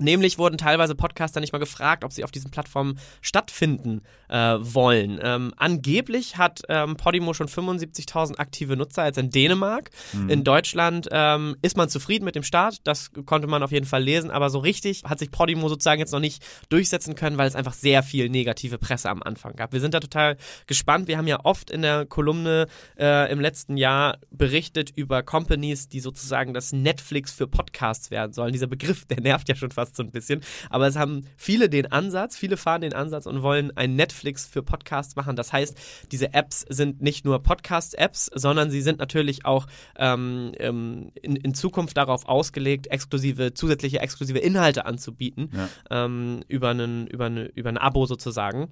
Nämlich 0.00 0.38
wurden 0.38 0.58
teilweise 0.58 0.94
Podcaster 0.94 1.40
nicht 1.40 1.52
mal 1.52 1.58
gefragt, 1.58 2.04
ob 2.04 2.12
sie 2.12 2.24
auf 2.24 2.30
diesen 2.30 2.50
Plattformen 2.50 2.98
stattfinden 3.20 4.02
äh, 4.28 4.56
wollen. 4.58 5.20
Ähm, 5.22 5.52
angeblich 5.56 6.36
hat 6.36 6.62
ähm, 6.68 6.96
Podimo 6.96 7.34
schon 7.34 7.48
75.000 7.48 8.38
aktive 8.38 8.76
Nutzer 8.76 9.02
als 9.02 9.16
in 9.16 9.30
Dänemark. 9.30 9.90
Mhm. 10.12 10.30
In 10.30 10.44
Deutschland 10.44 11.08
ähm, 11.10 11.56
ist 11.62 11.76
man 11.76 11.88
zufrieden 11.88 12.24
mit 12.24 12.34
dem 12.34 12.42
Start, 12.42 12.78
das 12.84 13.10
konnte 13.26 13.46
man 13.46 13.62
auf 13.62 13.72
jeden 13.72 13.86
Fall 13.86 14.02
lesen, 14.02 14.30
aber 14.30 14.50
so 14.50 14.58
richtig 14.58 15.04
hat 15.04 15.18
sich 15.18 15.30
Podimo 15.30 15.68
sozusagen 15.68 16.00
jetzt 16.00 16.12
noch 16.12 16.20
nicht 16.20 16.44
durchsetzen 16.68 17.14
können, 17.14 17.38
weil 17.38 17.48
es 17.48 17.56
einfach 17.56 17.72
sehr 17.72 18.02
viel 18.02 18.28
negative 18.28 18.78
Presse 18.78 19.10
am 19.10 19.22
Anfang 19.22 19.54
gab. 19.56 19.72
Wir 19.72 19.80
sind 19.80 19.94
da 19.94 20.00
total 20.00 20.36
gespannt. 20.66 21.08
Wir 21.08 21.18
haben 21.18 21.26
ja 21.26 21.40
oft 21.44 21.70
in 21.70 21.82
der 21.82 22.06
Kolumne 22.06 22.66
äh, 22.98 23.30
im 23.30 23.40
letzten 23.40 23.76
Jahr 23.76 24.18
berichtet 24.30 24.90
über 24.94 25.22
Companies, 25.22 25.88
die 25.88 26.00
sozusagen 26.00 26.54
das 26.54 26.72
Netflix 26.72 27.32
für 27.32 27.46
Podcasts 27.46 28.10
werden 28.10 28.32
sollen. 28.32 28.52
Dieser 28.52 28.66
Begriff, 28.66 29.04
der 29.06 29.20
nervt 29.20 29.48
ja 29.48 29.54
schon 29.54 29.70
fast 29.70 29.87
fast 29.88 29.96
so 29.96 30.02
ein 30.02 30.10
bisschen. 30.10 30.42
Aber 30.70 30.86
es 30.86 30.96
haben 30.96 31.24
viele 31.36 31.68
den 31.68 31.90
Ansatz, 31.90 32.36
viele 32.36 32.56
fahren 32.56 32.82
den 32.82 32.92
Ansatz 32.92 33.26
und 33.26 33.42
wollen 33.42 33.76
ein 33.76 33.96
Netflix 33.96 34.46
für 34.46 34.62
Podcasts 34.62 35.16
machen. 35.16 35.36
Das 35.36 35.52
heißt, 35.52 35.76
diese 36.12 36.34
Apps 36.34 36.64
sind 36.68 37.02
nicht 37.02 37.24
nur 37.24 37.42
Podcast-Apps, 37.42 38.30
sondern 38.34 38.70
sie 38.70 38.82
sind 38.82 38.98
natürlich 38.98 39.44
auch 39.44 39.66
ähm, 39.96 40.52
ähm, 40.58 41.10
in, 41.22 41.36
in, 41.36 41.54
Zukunft 41.54 41.96
darauf 41.96 42.26
ausgelegt, 42.26 42.88
exklusive, 42.88 43.54
zusätzliche 43.54 44.00
exklusive 44.00 44.38
Inhalte 44.38 44.84
anzubieten 44.86 45.50
ja. 45.52 45.68
ähm, 46.04 46.42
über, 46.48 46.70
einen, 46.70 47.06
über, 47.06 47.26
eine, 47.26 47.46
über 47.46 47.70
ein 47.70 47.78
Abo 47.78 48.06
sozusagen. 48.06 48.68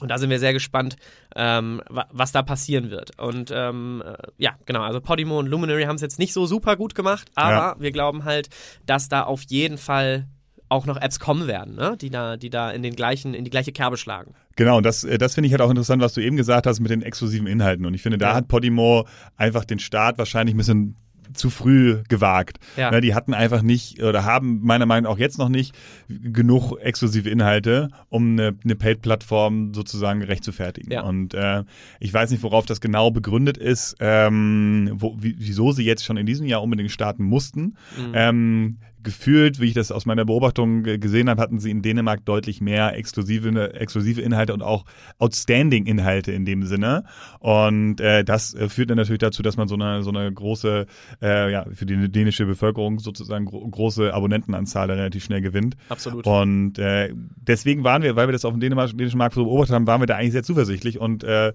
Und 0.00 0.08
da 0.08 0.18
sind 0.18 0.30
wir 0.30 0.38
sehr 0.38 0.52
gespannt, 0.52 0.96
ähm, 1.34 1.82
was 1.88 2.30
da 2.30 2.42
passieren 2.42 2.90
wird. 2.90 3.18
Und 3.18 3.50
ähm, 3.52 4.02
äh, 4.06 4.14
ja, 4.36 4.52
genau, 4.64 4.82
also 4.82 5.00
Podimo 5.00 5.38
und 5.38 5.48
Luminary 5.48 5.84
haben 5.84 5.96
es 5.96 6.02
jetzt 6.02 6.20
nicht 6.20 6.32
so 6.32 6.46
super 6.46 6.76
gut 6.76 6.94
gemacht, 6.94 7.28
aber 7.34 7.50
ja. 7.50 7.76
wir 7.80 7.90
glauben 7.90 8.24
halt, 8.24 8.48
dass 8.86 9.08
da 9.08 9.24
auf 9.24 9.42
jeden 9.48 9.76
Fall 9.76 10.28
auch 10.68 10.86
noch 10.86 11.00
Apps 11.00 11.18
kommen 11.18 11.46
werden, 11.46 11.74
ne? 11.74 11.96
die 12.00 12.10
da, 12.10 12.36
die 12.36 12.50
da 12.50 12.70
in 12.70 12.82
den 12.82 12.94
gleichen, 12.94 13.34
in 13.34 13.44
die 13.44 13.50
gleiche 13.50 13.72
Kerbe 13.72 13.96
schlagen. 13.96 14.34
Genau, 14.56 14.76
und 14.78 14.86
das, 14.86 15.04
äh, 15.04 15.18
das 15.18 15.34
finde 15.34 15.46
ich 15.46 15.52
halt 15.52 15.62
auch 15.62 15.70
interessant, 15.70 16.02
was 16.02 16.14
du 16.14 16.20
eben 16.20 16.36
gesagt 16.36 16.66
hast 16.66 16.80
mit 16.80 16.90
den 16.90 17.02
exklusiven 17.02 17.46
Inhalten. 17.46 17.86
Und 17.86 17.94
ich 17.94 18.02
finde, 18.02 18.18
da 18.18 18.30
ja. 18.30 18.34
hat 18.34 18.48
Podimo 18.48 19.06
einfach 19.36 19.64
den 19.64 19.78
Start 19.78 20.18
wahrscheinlich 20.18 20.54
ein 20.54 20.58
bisschen 20.58 20.96
zu 21.34 21.50
früh 21.50 22.02
gewagt. 22.08 22.58
Ja. 22.76 22.90
Ne, 22.90 23.00
die 23.00 23.14
hatten 23.14 23.34
einfach 23.34 23.62
nicht 23.62 24.02
oder 24.02 24.24
haben 24.24 24.60
meiner 24.62 24.86
Meinung 24.86 25.04
nach 25.04 25.10
auch 25.10 25.18
jetzt 25.18 25.38
noch 25.38 25.48
nicht 25.48 25.74
genug 26.08 26.76
exklusive 26.78 27.28
Inhalte, 27.28 27.88
um 28.08 28.32
eine, 28.32 28.56
eine 28.62 28.76
Paid-Plattform 28.76 29.74
sozusagen 29.74 30.20
gerecht 30.20 30.44
zu 30.44 30.52
fertigen. 30.52 30.92
Ja. 30.92 31.02
Und 31.02 31.34
äh, 31.34 31.64
ich 32.00 32.12
weiß 32.12 32.30
nicht, 32.30 32.42
worauf 32.42 32.66
das 32.66 32.80
genau 32.80 33.10
begründet 33.10 33.58
ist, 33.58 33.96
ähm, 34.00 34.90
wo, 34.94 35.16
wieso 35.18 35.72
sie 35.72 35.84
jetzt 35.84 36.04
schon 36.04 36.16
in 36.16 36.26
diesem 36.26 36.46
Jahr 36.46 36.62
unbedingt 36.62 36.90
starten 36.90 37.24
mussten. 37.24 37.76
Mhm. 37.96 38.12
Ähm, 38.14 38.78
gefühlt, 39.02 39.60
wie 39.60 39.66
ich 39.66 39.74
das 39.74 39.92
aus 39.92 40.06
meiner 40.06 40.24
Beobachtung 40.24 40.82
gesehen 40.82 41.28
habe, 41.28 41.40
hatten 41.40 41.58
sie 41.58 41.70
in 41.70 41.82
Dänemark 41.82 42.24
deutlich 42.24 42.60
mehr 42.60 42.96
exklusive, 42.96 43.74
exklusive 43.74 44.20
Inhalte 44.20 44.54
und 44.54 44.62
auch 44.62 44.84
outstanding 45.18 45.86
Inhalte 45.86 46.32
in 46.32 46.44
dem 46.44 46.64
Sinne. 46.64 47.04
Und 47.38 48.00
äh, 48.00 48.24
das 48.24 48.54
äh, 48.54 48.68
führt 48.68 48.90
dann 48.90 48.96
natürlich 48.96 49.20
dazu, 49.20 49.42
dass 49.42 49.56
man 49.56 49.68
so 49.68 49.74
eine, 49.74 50.02
so 50.02 50.10
eine 50.10 50.32
große, 50.32 50.86
äh, 51.22 51.52
ja, 51.52 51.66
für 51.72 51.86
die 51.86 52.10
dänische 52.10 52.46
Bevölkerung 52.46 52.98
sozusagen 52.98 53.44
gro 53.44 53.68
große 53.68 54.12
Abonnentenanzahl 54.12 54.90
relativ 54.90 55.24
schnell 55.24 55.40
gewinnt. 55.40 55.76
Absolut. 55.88 56.26
Und 56.26 56.78
äh, 56.78 57.12
deswegen 57.14 57.84
waren 57.84 58.02
wir, 58.02 58.16
weil 58.16 58.28
wir 58.28 58.32
das 58.32 58.44
auf 58.44 58.52
dem 58.52 58.60
dänischen 58.60 59.18
Markt 59.18 59.34
so 59.34 59.44
beobachtet 59.44 59.74
haben, 59.74 59.86
waren 59.86 60.02
wir 60.02 60.06
da 60.06 60.16
eigentlich 60.16 60.32
sehr 60.32 60.42
zuversichtlich 60.42 60.98
und 60.98 61.24
äh, 61.24 61.52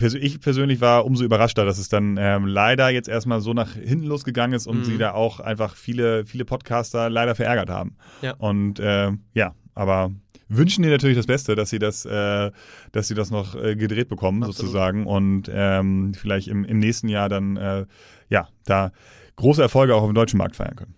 ich 0.00 0.40
persönlich 0.40 0.80
war 0.80 1.04
umso 1.04 1.24
überraschter, 1.24 1.64
dass 1.64 1.78
es 1.78 1.88
dann 1.88 2.16
ähm, 2.18 2.46
leider 2.46 2.90
jetzt 2.90 3.08
erstmal 3.08 3.40
so 3.40 3.54
nach 3.54 3.74
hinten 3.74 4.06
losgegangen 4.06 4.54
ist 4.54 4.66
und 4.66 4.78
mhm. 4.78 4.84
sie 4.84 4.98
da 4.98 5.12
auch 5.12 5.40
einfach 5.40 5.76
viele, 5.76 6.26
viele 6.26 6.44
Podcaster 6.44 7.10
leider 7.10 7.34
verärgert 7.34 7.70
haben. 7.70 7.96
Ja. 8.22 8.34
Und 8.38 8.80
äh, 8.80 9.12
ja, 9.34 9.54
aber 9.74 10.10
wünschen 10.48 10.82
dir 10.82 10.90
natürlich 10.90 11.16
das 11.16 11.26
Beste, 11.26 11.54
dass 11.54 11.70
sie 11.70 11.78
das, 11.78 12.04
äh, 12.04 12.50
dass 12.92 13.08
sie 13.08 13.14
das 13.14 13.30
noch 13.30 13.54
äh, 13.54 13.76
gedreht 13.76 14.08
bekommen 14.08 14.42
Absolut. 14.42 14.56
sozusagen 14.56 15.06
und 15.06 15.50
ähm, 15.52 16.12
vielleicht 16.14 16.48
im, 16.48 16.64
im 16.64 16.78
nächsten 16.78 17.08
Jahr 17.08 17.28
dann 17.28 17.56
äh, 17.56 17.86
ja 18.28 18.48
da 18.64 18.92
große 19.36 19.62
Erfolge 19.62 19.94
auch 19.94 20.02
auf 20.02 20.08
dem 20.08 20.14
deutschen 20.14 20.38
Markt 20.38 20.56
feiern 20.56 20.76
können. 20.76 20.94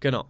Genau. 0.00 0.26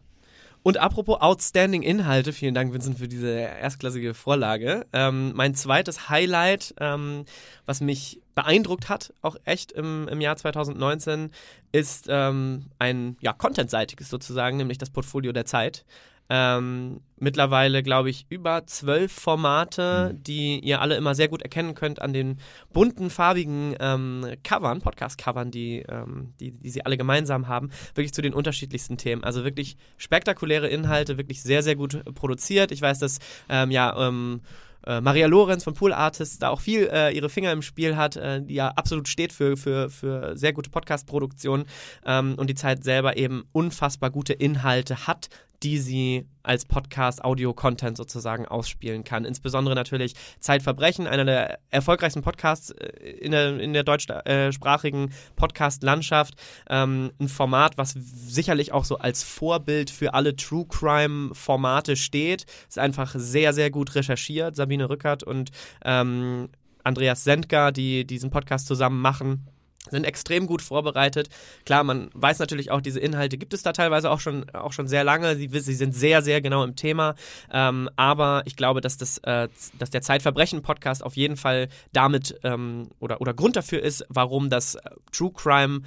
Und 0.63 0.79
apropos 0.79 1.21
Outstanding 1.21 1.83
Inhalte, 1.83 2.33
vielen 2.33 2.55
Dank, 2.55 2.73
Vincent, 2.73 2.99
für 2.99 3.09
diese 3.09 3.31
erstklassige 3.31 4.15
Vorlage. 4.15 4.87
Ähm, 4.93 5.33
mein 5.35 5.55
zweites 5.55 6.09
Highlight, 6.09 6.75
ähm, 6.79 7.25
was 7.67 7.81
mich 7.81 8.21
beeindruckt 8.35 8.89
hat, 8.89 9.13
auch 9.23 9.37
echt 9.45 9.73
im, 9.73 10.07
im 10.09 10.21
Jahr 10.21 10.37
2019, 10.37 11.31
ist 11.73 12.07
ähm, 12.09 12.67
ein 12.79 13.17
ja, 13.21 13.33
contentseitiges 13.33 14.09
sozusagen, 14.09 14.57
nämlich 14.57 14.79
das 14.79 14.91
Portfolio 14.91 15.33
der 15.33 15.47
Zeit. 15.47 15.85
Ähm, 16.35 17.01
mittlerweile, 17.19 17.83
glaube 17.83 18.09
ich, 18.09 18.25
über 18.31 18.67
zwölf 18.67 19.13
Formate, 19.13 20.13
mhm. 20.15 20.23
die 20.23 20.61
ihr 20.61 20.81
alle 20.81 20.97
immer 20.97 21.15
sehr 21.15 21.29
gut 21.29 21.43
erkennen 21.43 21.75
könnt 21.75 22.01
an 22.01 22.15
den 22.15 22.39
bunten, 22.73 23.11
farbigen 23.11 23.77
ähm, 23.79 24.25
Covern, 24.43 24.81
Podcast-Covern, 24.81 25.51
die, 25.51 25.85
ähm, 25.87 26.33
die, 26.41 26.53
die 26.53 26.71
sie 26.71 26.87
alle 26.87 26.97
gemeinsam 26.97 27.49
haben, 27.49 27.69
wirklich 27.95 28.15
zu 28.15 28.23
den 28.23 28.33
unterschiedlichsten 28.33 28.97
Themen. 28.97 29.25
Also 29.25 29.45
wirklich 29.45 29.77
spektakuläre 29.99 30.69
Inhalte, 30.69 31.19
wirklich 31.19 31.43
sehr, 31.43 31.63
sehr 31.63 31.77
gut 31.77 32.03
produziert. 32.15 32.73
Ich 32.73 32.81
weiß, 32.81 32.99
dass 32.99 33.19
ähm, 33.51 33.71
ja 33.71 34.09
ähm, 34.09 34.41
äh, 34.87 35.03
Maria 35.03 35.27
Lorenz 35.27 35.65
von 35.65 35.75
Pool 35.75 35.93
Artists 35.93 36.39
da 36.39 36.49
auch 36.49 36.63
viel 36.63 36.89
äh, 36.91 37.15
ihre 37.15 37.29
Finger 37.29 37.53
im 37.53 37.61
Spiel 37.61 37.95
hat, 37.97 38.17
äh, 38.17 38.41
die 38.43 38.55
ja 38.55 38.69
absolut 38.69 39.07
steht 39.07 39.35
für, 39.35 39.59
für, 39.59 39.91
für 39.91 40.35
sehr 40.35 40.55
gute 40.55 40.71
Podcast-Produktion 40.71 41.67
ähm, 42.07 42.37
und 42.39 42.49
die 42.49 42.55
Zeit 42.55 42.85
selber 42.85 43.19
eben 43.19 43.45
unfassbar 43.53 44.11
gute 44.11 44.33
Inhalte 44.33 45.07
hat, 45.07 45.29
die 45.63 45.79
sie 45.79 46.27
als 46.43 46.65
Podcast, 46.65 47.25
Audio-Content 47.25 47.97
sozusagen 47.97 48.47
ausspielen 48.47 49.05
kann. 49.05 49.25
Insbesondere 49.25 49.75
natürlich 49.75 50.15
Zeitverbrechen, 50.41 51.07
einer 51.07 51.25
der 51.25 51.59
erfolgreichsten 51.71 52.23
Podcasts 52.23 52.71
äh, 52.71 52.87
in 53.21 53.31
der, 53.31 53.61
in 53.61 53.73
der 53.73 53.85
deutschsprachigen 53.85 55.13
Podcast-Landschaft. 55.37 56.35
Ähm, 56.69 57.13
ein 57.21 57.29
Format, 57.29 57.79
was 57.79 57.93
sicherlich 57.93 58.73
auch 58.73 58.85
so 58.85 58.99
als 58.99 59.23
Vorbild 59.23 59.91
für 59.91 60.15
alle 60.15 60.35
True 60.35 60.67
Crime-Formate 60.69 61.97
steht. 61.97 62.47
Ist 62.69 62.79
einfach 62.79 63.15
sehr, 63.17 63.53
sehr 63.53 63.71
gut 63.71 63.95
recherchiert. 63.95 64.57
Sabine 64.57 64.89
Rückert 64.91 65.23
und 65.23 65.51
ähm, 65.85 66.49
Andreas 66.85 67.23
Sendker, 67.23 67.71
die 67.71 68.05
diesen 68.05 68.31
Podcast 68.31 68.67
zusammen 68.67 69.01
machen 69.01 69.47
sind 69.91 70.05
extrem 70.05 70.47
gut 70.47 70.63
vorbereitet. 70.63 71.29
Klar, 71.67 71.85
man 71.85 72.11
weiß 72.15 72.39
natürlich 72.39 72.71
auch, 72.71 72.81
diese 72.81 73.01
Inhalte 73.01 73.37
gibt 73.37 73.53
es 73.53 73.63
da 73.63 73.73
teilweise 73.73 74.11
auch 74.11 74.21
schon, 74.21 74.49
auch 74.51 74.73
schon 74.73 74.87
sehr 74.87 75.05
lange. 75.05 75.37
Sie, 75.37 75.49
sie 75.49 75.75
sind 75.75 75.95
sehr, 75.95 76.23
sehr 76.23 76.41
genau 76.41 76.65
im 76.65 76.77
Thema. 76.77 77.15
Ähm, 77.51 77.91
aber 77.97 78.43
ich 78.47 78.57
glaube, 78.57 78.81
dass, 78.81 78.97
das, 78.97 79.19
äh, 79.19 79.49
dass 79.79 79.91
der 79.91 80.03
Zeitverbrechen-Podcast 80.03 81.03
auf 81.03 81.17
jeden 81.17 81.37
Fall 81.37 81.69
damit 81.93 82.39
ähm, 82.45 82.91
oder, 83.01 83.21
oder 83.21 83.35
Grund 83.35 83.57
dafür 83.57 83.83
ist, 83.83 84.05
warum 84.09 84.51
das 84.51 84.77
äh, 84.77 84.91
True 85.11 85.33
Crime 85.33 85.83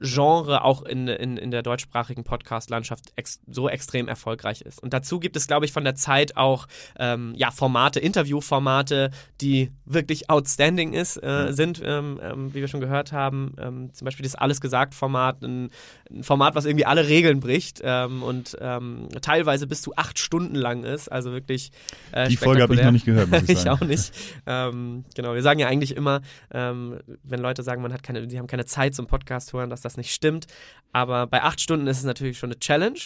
Genre 0.00 0.64
auch 0.64 0.82
in, 0.82 1.08
in, 1.08 1.36
in 1.36 1.50
der 1.50 1.62
deutschsprachigen 1.62 2.24
Podcast-Landschaft 2.24 3.12
ex 3.16 3.40
so 3.48 3.68
extrem 3.68 4.08
erfolgreich 4.08 4.60
ist. 4.60 4.82
Und 4.82 4.92
dazu 4.92 5.18
gibt 5.18 5.36
es, 5.36 5.46
glaube 5.46 5.66
ich, 5.66 5.72
von 5.72 5.84
der 5.84 5.94
Zeit 5.94 6.36
auch 6.36 6.68
ähm, 6.98 7.34
ja, 7.36 7.50
Formate, 7.50 7.98
Interviewformate, 7.98 9.10
die 9.40 9.72
wirklich 9.84 10.30
outstanding 10.30 10.92
ist, 10.92 11.16
äh, 11.16 11.52
sind, 11.52 11.82
ähm, 11.84 12.20
ähm, 12.22 12.54
wie 12.54 12.60
wir 12.60 12.68
schon 12.68 12.80
gehört 12.80 13.12
haben. 13.12 13.54
Ähm, 13.58 13.90
zum 13.92 14.04
Beispiel 14.04 14.22
das 14.22 14.34
Alles 14.36 14.60
gesagt-Format, 14.60 15.42
ein, 15.42 15.70
ein, 16.10 16.22
Format, 16.22 16.54
was 16.54 16.64
irgendwie 16.64 16.86
alle 16.86 17.08
Regeln 17.08 17.40
bricht 17.40 17.80
ähm, 17.82 18.22
und 18.22 18.56
ähm, 18.60 19.08
teilweise 19.20 19.66
bis 19.66 19.82
zu 19.82 19.96
acht 19.96 20.18
Stunden 20.18 20.54
lang 20.54 20.84
ist. 20.84 21.10
Also 21.10 21.32
wirklich. 21.32 21.72
Äh, 22.12 22.28
Die 22.28 22.36
Folge 22.36 22.62
habe 22.62 22.74
ich 22.74 22.82
noch 22.82 22.92
nicht 22.92 23.04
gehört, 23.04 23.30
muss 23.30 23.48
ich 23.48 23.58
sagen. 23.58 23.60
ich 23.60 23.70
auch 23.70 23.80
nicht. 23.80 24.12
genau, 24.44 25.34
wir 25.34 25.42
sagen 25.42 25.58
ja 25.58 25.66
eigentlich 25.66 25.96
immer, 25.96 26.20
wenn 26.50 27.40
Leute 27.40 27.62
sagen, 27.62 27.82
man 27.82 27.92
hat 27.92 28.02
keine, 28.02 28.28
sie 28.28 28.38
haben 28.38 28.46
keine 28.46 28.64
Zeit 28.64 28.94
zum 28.94 29.06
Podcast 29.06 29.52
hören, 29.52 29.70
dass 29.72 29.80
das 29.80 29.96
nicht 29.96 30.12
stimmt. 30.12 30.46
Aber 30.92 31.26
bei 31.26 31.42
acht 31.42 31.60
Stunden 31.60 31.86
ist 31.86 31.98
es 31.98 32.04
natürlich 32.04 32.38
schon 32.38 32.50
eine 32.52 32.60
Challenge. 32.60 32.98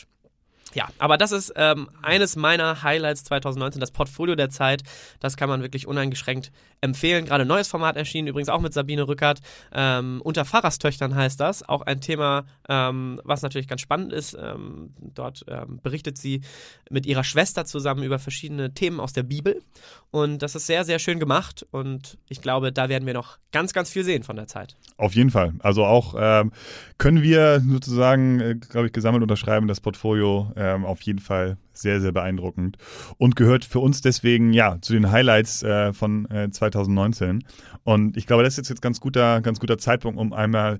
Ja, 0.77 0.91
aber 0.99 1.17
das 1.17 1.33
ist 1.33 1.55
ähm, 1.57 1.89
eines 2.03 2.37
meiner 2.37 2.83
Highlights 2.83 3.25
2019, 3.25 3.81
das 3.81 3.93
Portfolio 3.93 4.35
der 4.35 4.51
Zeit. 4.51 4.83
Das 5.21 5.39
kann 5.39 5.49
man 5.49 5.63
wirklich 5.63 5.87
uneingeschränkt 5.87 6.53
empfehlen. 6.83 7.25
Gerade 7.25 7.47
neues 7.47 7.67
Format 7.67 7.97
erschienen, 7.97 8.29
übrigens 8.29 8.51
auch 8.51 8.61
mit 8.61 8.75
Sabine 8.75 9.09
Rückert. 9.09 9.41
Ähm, 9.73 10.21
unter 10.23 10.45
Pfarrerstöchtern 10.45 11.15
heißt 11.15 11.41
das. 11.41 11.67
Auch 11.67 11.81
ein 11.81 12.03
Thema, 12.03 12.45
ähm, 12.69 13.23
was 13.25 13.41
natürlich 13.41 13.69
ganz 13.69 13.81
spannend 13.81 14.13
ist. 14.13 14.37
Ähm, 14.39 14.93
dort 15.01 15.47
ähm, 15.49 15.81
berichtet 15.83 16.19
sie 16.19 16.43
mit 16.91 17.07
ihrer 17.07 17.25
Schwester 17.25 17.65
zusammen 17.65 18.03
über 18.03 18.19
verschiedene 18.19 18.75
Themen 18.75 19.01
aus 19.01 19.15
der 19.15 19.23
Bibel. 19.23 19.63
Und 20.11 20.43
das 20.43 20.55
ist 20.57 20.67
sehr, 20.67 20.85
sehr 20.85 20.99
schön 20.99 21.19
gemacht. 21.19 21.67
Und 21.71 22.19
ich 22.29 22.43
glaube, 22.43 22.71
da 22.71 22.91
werden 22.91 23.07
wir 23.07 23.15
noch 23.15 23.39
ganz, 23.51 23.73
ganz 23.73 23.89
viel 23.89 24.05
sehen 24.05 24.25
von 24.25 24.37
der 24.37 24.47
Zeit. 24.47 24.77
Auf 24.99 25.15
jeden 25.15 25.31
Fall. 25.31 25.55
Also 25.61 25.87
auch 25.87 26.15
ähm, 26.19 26.53
können 26.99 27.23
wir 27.23 27.63
sozusagen, 27.67 28.41
äh, 28.41 28.55
glaube 28.57 28.89
ich, 28.89 28.93
gesammelt 28.93 29.23
unterschreiben, 29.23 29.69
das 29.69 29.81
Portfolio 29.81 30.53
ähm, 30.75 30.85
auf 30.85 31.01
jeden 31.03 31.21
Fall 31.21 31.57
sehr, 31.77 32.01
sehr 32.01 32.13
beeindruckend 32.13 32.77
und 33.19 33.37
gehört 33.37 33.65
für 33.65 33.81
uns 33.81 34.01
deswegen 34.01 34.53
ja 34.53 34.79
zu 34.81 34.93
den 34.93 35.11
Highlights 35.11 35.63
äh, 35.63 35.93
von 35.93 36.31
äh, 36.31 36.51
2019. 36.51 37.45
Und 37.85 38.17
ich 38.17 38.27
glaube, 38.27 38.43
das 38.43 38.59
ist 38.59 38.69
jetzt 38.69 38.83
ganz 38.83 39.01
guter, 39.01 39.41
ganz 39.41 39.61
guter 39.61 39.79
Zeitpunkt, 39.79 40.19
um 40.19 40.33
einmal 40.33 40.79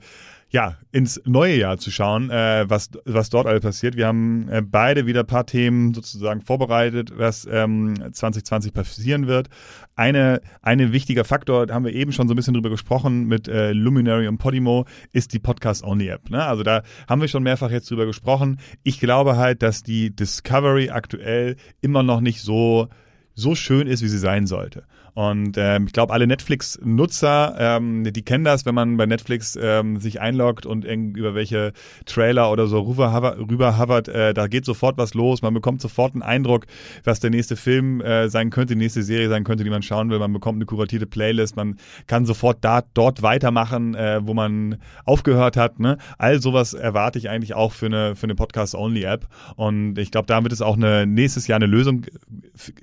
ja, 0.51 0.77
ins 0.93 1.21
neue 1.25 1.57
Jahr 1.57 1.77
zu 1.79 1.91
schauen, 1.91 2.31
äh, 2.31 2.65
was, 2.69 2.91
was 3.05 3.31
dort 3.31 3.47
alles 3.47 3.63
passiert. 3.63 3.97
Wir 3.97 4.07
haben 4.07 4.49
äh, 4.49 4.63
beide 4.63 5.07
wieder 5.07 5.21
ein 5.21 5.27
paar 5.27 5.45
Themen 5.45 5.93
sozusagen 5.93 6.41
vorbereitet, 6.41 7.13
was 7.17 7.49
ähm, 7.51 7.95
2020 8.13 8.73
passieren 8.73 9.27
wird. 9.27 9.49
Eine, 9.97 10.41
eine 10.63 10.93
wichtiger 10.93 11.25
Faktor, 11.25 11.67
da 11.67 11.75
haben 11.75 11.85
wir 11.85 11.93
eben 11.93 12.13
schon 12.13 12.29
so 12.29 12.35
ein 12.35 12.37
bisschen 12.37 12.55
drüber 12.55 12.71
gesprochen 12.71 13.25
mit 13.25 13.49
äh, 13.49 13.73
Luminary 13.73 14.29
und 14.29 14.39
Podimo, 14.39 14.87
ist 15.13 15.33
die 15.33 15.41
Podcast-Only-App. 15.41 16.31
Ne? 16.31 16.45
Also 16.45 16.63
da 16.63 16.83
haben 17.09 17.21
wir 17.21 17.29
schon 17.29 17.43
mehrfach 17.43 17.71
jetzt 17.71 17.91
drüber 17.91 18.07
gesprochen. 18.07 18.59
Ich 18.85 19.01
glaube 19.01 19.37
halt, 19.37 19.63
dass 19.63 19.83
die 19.83 20.15
Discovery 20.15 20.86
aktuell 20.91 21.57
immer 21.81 22.03
noch 22.03 22.21
nicht 22.21 22.41
so 22.43 22.89
so 23.35 23.55
schön 23.55 23.87
ist, 23.87 24.03
wie 24.03 24.09
sie 24.09 24.19
sein 24.19 24.47
sollte. 24.47 24.85
Und 25.17 25.57
ähm, 25.57 25.87
ich 25.87 25.95
glaube, 25.95 26.13
alle 26.13 26.27
Netflix-Nutzer, 26.27 27.57
ähm, 27.59 28.05
die 28.05 28.21
kennen 28.21 28.45
das, 28.45 28.67
wenn 28.67 28.75
man 28.75 28.99
bei 28.99 29.07
Netflix 29.07 29.59
ähm, 29.59 29.99
sich 29.99 30.21
einloggt 30.21 30.67
und 30.67 30.85
über 30.85 31.35
welche 31.35 31.73
Trailer 32.05 32.53
oder 32.53 32.67
so 32.67 32.83
rüber, 32.83 33.39
rüber 33.39 33.79
hovert, 33.79 34.09
äh, 34.09 34.35
da 34.35 34.47
geht 34.47 34.67
sofort 34.67 34.99
was 34.99 35.15
los. 35.15 35.41
Man 35.41 35.55
bekommt 35.55 35.81
sofort 35.81 36.13
einen 36.13 36.21
Eindruck, 36.21 36.67
was 37.05 37.19
der 37.19 37.31
nächste 37.31 37.57
Film 37.57 38.03
äh, 38.03 38.29
sein 38.29 38.51
könnte, 38.51 38.75
die 38.75 38.79
nächste 38.79 39.03
Serie 39.03 39.31
sein 39.31 39.45
könnte, 39.45 39.65
die 39.65 39.71
man 39.71 39.81
schauen 39.81 40.11
will. 40.11 40.19
Man 40.19 40.35
bekommt 40.35 40.57
eine 40.57 40.67
kuratierte 40.67 41.07
Playlist, 41.07 41.57
man 41.57 41.79
kann 42.07 42.27
sofort 42.27 42.59
da, 42.61 42.83
dort 42.93 43.23
weitermachen, 43.23 43.95
äh, 43.95 44.21
wo 44.23 44.35
man 44.35 44.77
aufgehört 45.07 45.57
hat. 45.57 45.81
Ne? 45.81 45.97
All 46.19 46.43
sowas 46.43 46.75
erwarte 46.75 47.19
ich 47.19 47.31
eigentlich 47.31 47.55
auch 47.55 47.73
für 47.73 47.87
eine, 47.87 48.17
für 48.17 48.25
eine 48.25 48.35
Podcast-Only-App. 48.35 49.27
Und 49.57 49.97
ich 49.97 50.11
glaube, 50.11 50.27
da 50.27 50.43
wird 50.43 50.53
es 50.53 50.61
auch 50.61 50.77
eine, 50.77 51.07
nächstes 51.07 51.47
Jahr 51.47 51.57
eine 51.57 51.65
Lösung 51.65 52.05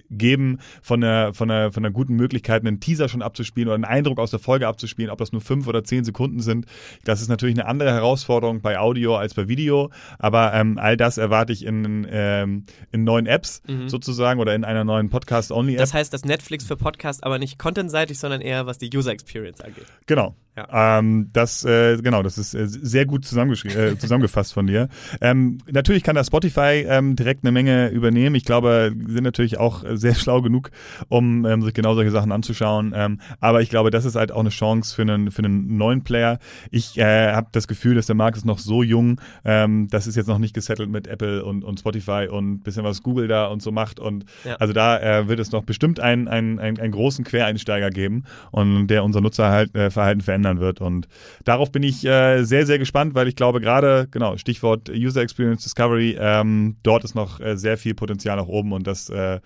geben 0.09 0.57
von 0.81 1.03
einer, 1.03 1.35
von 1.35 1.51
einer, 1.51 1.71
von 1.71 1.85
einer 1.85 1.93
guten 1.93 2.22
Möglichkeit, 2.23 2.65
einen 2.65 2.79
Teaser 2.79 3.09
schon 3.09 3.21
abzuspielen 3.21 3.67
oder 3.67 3.75
einen 3.75 3.83
Eindruck 3.83 4.17
aus 4.19 4.31
der 4.31 4.39
Folge 4.39 4.67
abzuspielen, 4.67 5.11
ob 5.11 5.19
das 5.19 5.33
nur 5.33 5.41
fünf 5.41 5.67
oder 5.67 5.83
zehn 5.83 6.05
Sekunden 6.05 6.39
sind. 6.39 6.65
Das 7.03 7.21
ist 7.21 7.27
natürlich 7.27 7.55
eine 7.59 7.67
andere 7.67 7.91
Herausforderung 7.91 8.61
bei 8.61 8.79
Audio 8.79 9.17
als 9.17 9.33
bei 9.33 9.49
Video, 9.49 9.91
aber 10.19 10.53
ähm, 10.53 10.77
all 10.77 10.95
das 10.95 11.17
erwarte 11.17 11.51
ich 11.51 11.65
in, 11.65 12.07
ähm, 12.09 12.65
in 12.91 13.03
neuen 13.03 13.25
Apps 13.25 13.61
mhm. 13.67 13.89
sozusagen 13.89 14.39
oder 14.39 14.55
in 14.55 14.63
einer 14.63 14.85
neuen 14.85 15.09
Podcast-Only-App. 15.09 15.79
Das 15.79 15.93
heißt, 15.93 16.13
dass 16.13 16.23
Netflix 16.23 16.65
für 16.65 16.77
Podcast 16.77 17.23
aber 17.23 17.39
nicht 17.39 17.59
contentseitig, 17.59 18.17
sondern 18.19 18.41
eher 18.41 18.65
was 18.65 18.77
die 18.77 18.89
User 18.95 19.11
Experience 19.11 19.59
angeht. 19.61 19.85
Genau. 20.05 20.35
Ja. 20.55 20.99
Ähm, 20.99 21.29
das, 21.33 21.65
äh, 21.65 21.97
genau, 21.97 22.21
das 22.21 22.37
ist 22.37 22.53
äh, 22.53 22.67
sehr 22.67 23.07
gut 23.07 23.25
äh, 23.25 23.97
zusammengefasst 23.97 24.53
von 24.53 24.67
dir. 24.67 24.87
Ähm, 25.19 25.57
natürlich 25.71 26.03
kann 26.03 26.15
da 26.15 26.23
Spotify 26.23 26.85
ähm, 26.87 27.15
direkt 27.15 27.43
eine 27.43 27.51
Menge 27.51 27.89
übernehmen. 27.89 28.35
Ich 28.35 28.45
glaube, 28.45 28.93
sind 29.07 29.23
natürlich 29.23 29.57
auch 29.57 29.83
sehr 29.93 30.13
schlau 30.13 30.43
genug, 30.43 30.69
um 31.09 31.45
ähm, 31.45 31.63
sich 31.63 31.73
genau 31.73 31.95
solche 31.95 32.11
Sachen 32.13 32.31
anzuschauen. 32.31 32.93
Ähm, 32.95 33.19
aber 33.39 33.61
ich 33.61 33.69
glaube, 33.69 33.91
das 33.91 34.05
ist 34.05 34.15
halt 34.15 34.31
auch 34.31 34.39
eine 34.39 34.49
Chance 34.49 34.95
für 34.95 35.01
einen, 35.01 35.31
für 35.31 35.43
einen 35.43 35.77
neuen 35.77 36.03
Player. 36.03 36.39
Ich 36.71 36.97
äh, 36.97 37.33
habe 37.33 37.47
das 37.51 37.67
Gefühl, 37.67 37.95
dass 37.95 38.05
der 38.05 38.15
Markt 38.15 38.37
ist 38.37 38.45
noch 38.45 38.59
so 38.59 38.83
jung. 38.83 39.19
Ähm, 39.43 39.87
das 39.89 40.07
ist 40.07 40.15
jetzt 40.15 40.27
noch 40.27 40.39
nicht 40.39 40.53
gesettelt 40.53 40.89
mit 40.89 41.07
Apple 41.07 41.43
und, 41.43 41.63
und 41.63 41.79
Spotify 41.79 42.27
und 42.29 42.63
bisschen 42.63 42.83
was 42.83 43.03
Google 43.03 43.27
da 43.27 43.47
und 43.47 43.61
so 43.61 43.71
macht. 43.71 43.99
Und 43.99 44.25
ja. 44.45 44.55
also 44.55 44.73
da 44.73 44.99
äh, 44.99 45.27
wird 45.27 45.39
es 45.39 45.51
noch 45.51 45.63
bestimmt 45.63 45.99
einen, 45.99 46.27
einen, 46.27 46.59
einen, 46.59 46.79
einen 46.79 46.91
großen 46.91 47.25
Quereinsteiger 47.25 47.89
geben 47.89 48.23
und 48.51 48.87
der 48.87 49.03
unser 49.03 49.21
Nutzerverhalten 49.21 50.21
äh, 50.21 50.23
verändern 50.23 50.59
wird. 50.59 50.81
Und 50.81 51.07
darauf 51.43 51.71
bin 51.71 51.83
ich 51.83 52.05
äh, 52.05 52.43
sehr, 52.43 52.65
sehr 52.65 52.79
gespannt, 52.79 53.15
weil 53.15 53.27
ich 53.27 53.35
glaube 53.35 53.59
gerade, 53.59 54.07
genau, 54.11 54.37
Stichwort 54.37 54.89
User 54.89 55.21
Experience 55.21 55.63
Discovery, 55.63 56.17
ähm, 56.19 56.77
dort 56.83 57.03
ist 57.03 57.15
noch 57.15 57.39
äh, 57.39 57.57
sehr 57.57 57.77
viel 57.77 57.93
Potenzial 57.93 58.37
nach 58.37 58.47
oben 58.47 58.73
und 58.73 58.87
das, 58.87 59.09
äh, 59.09 59.39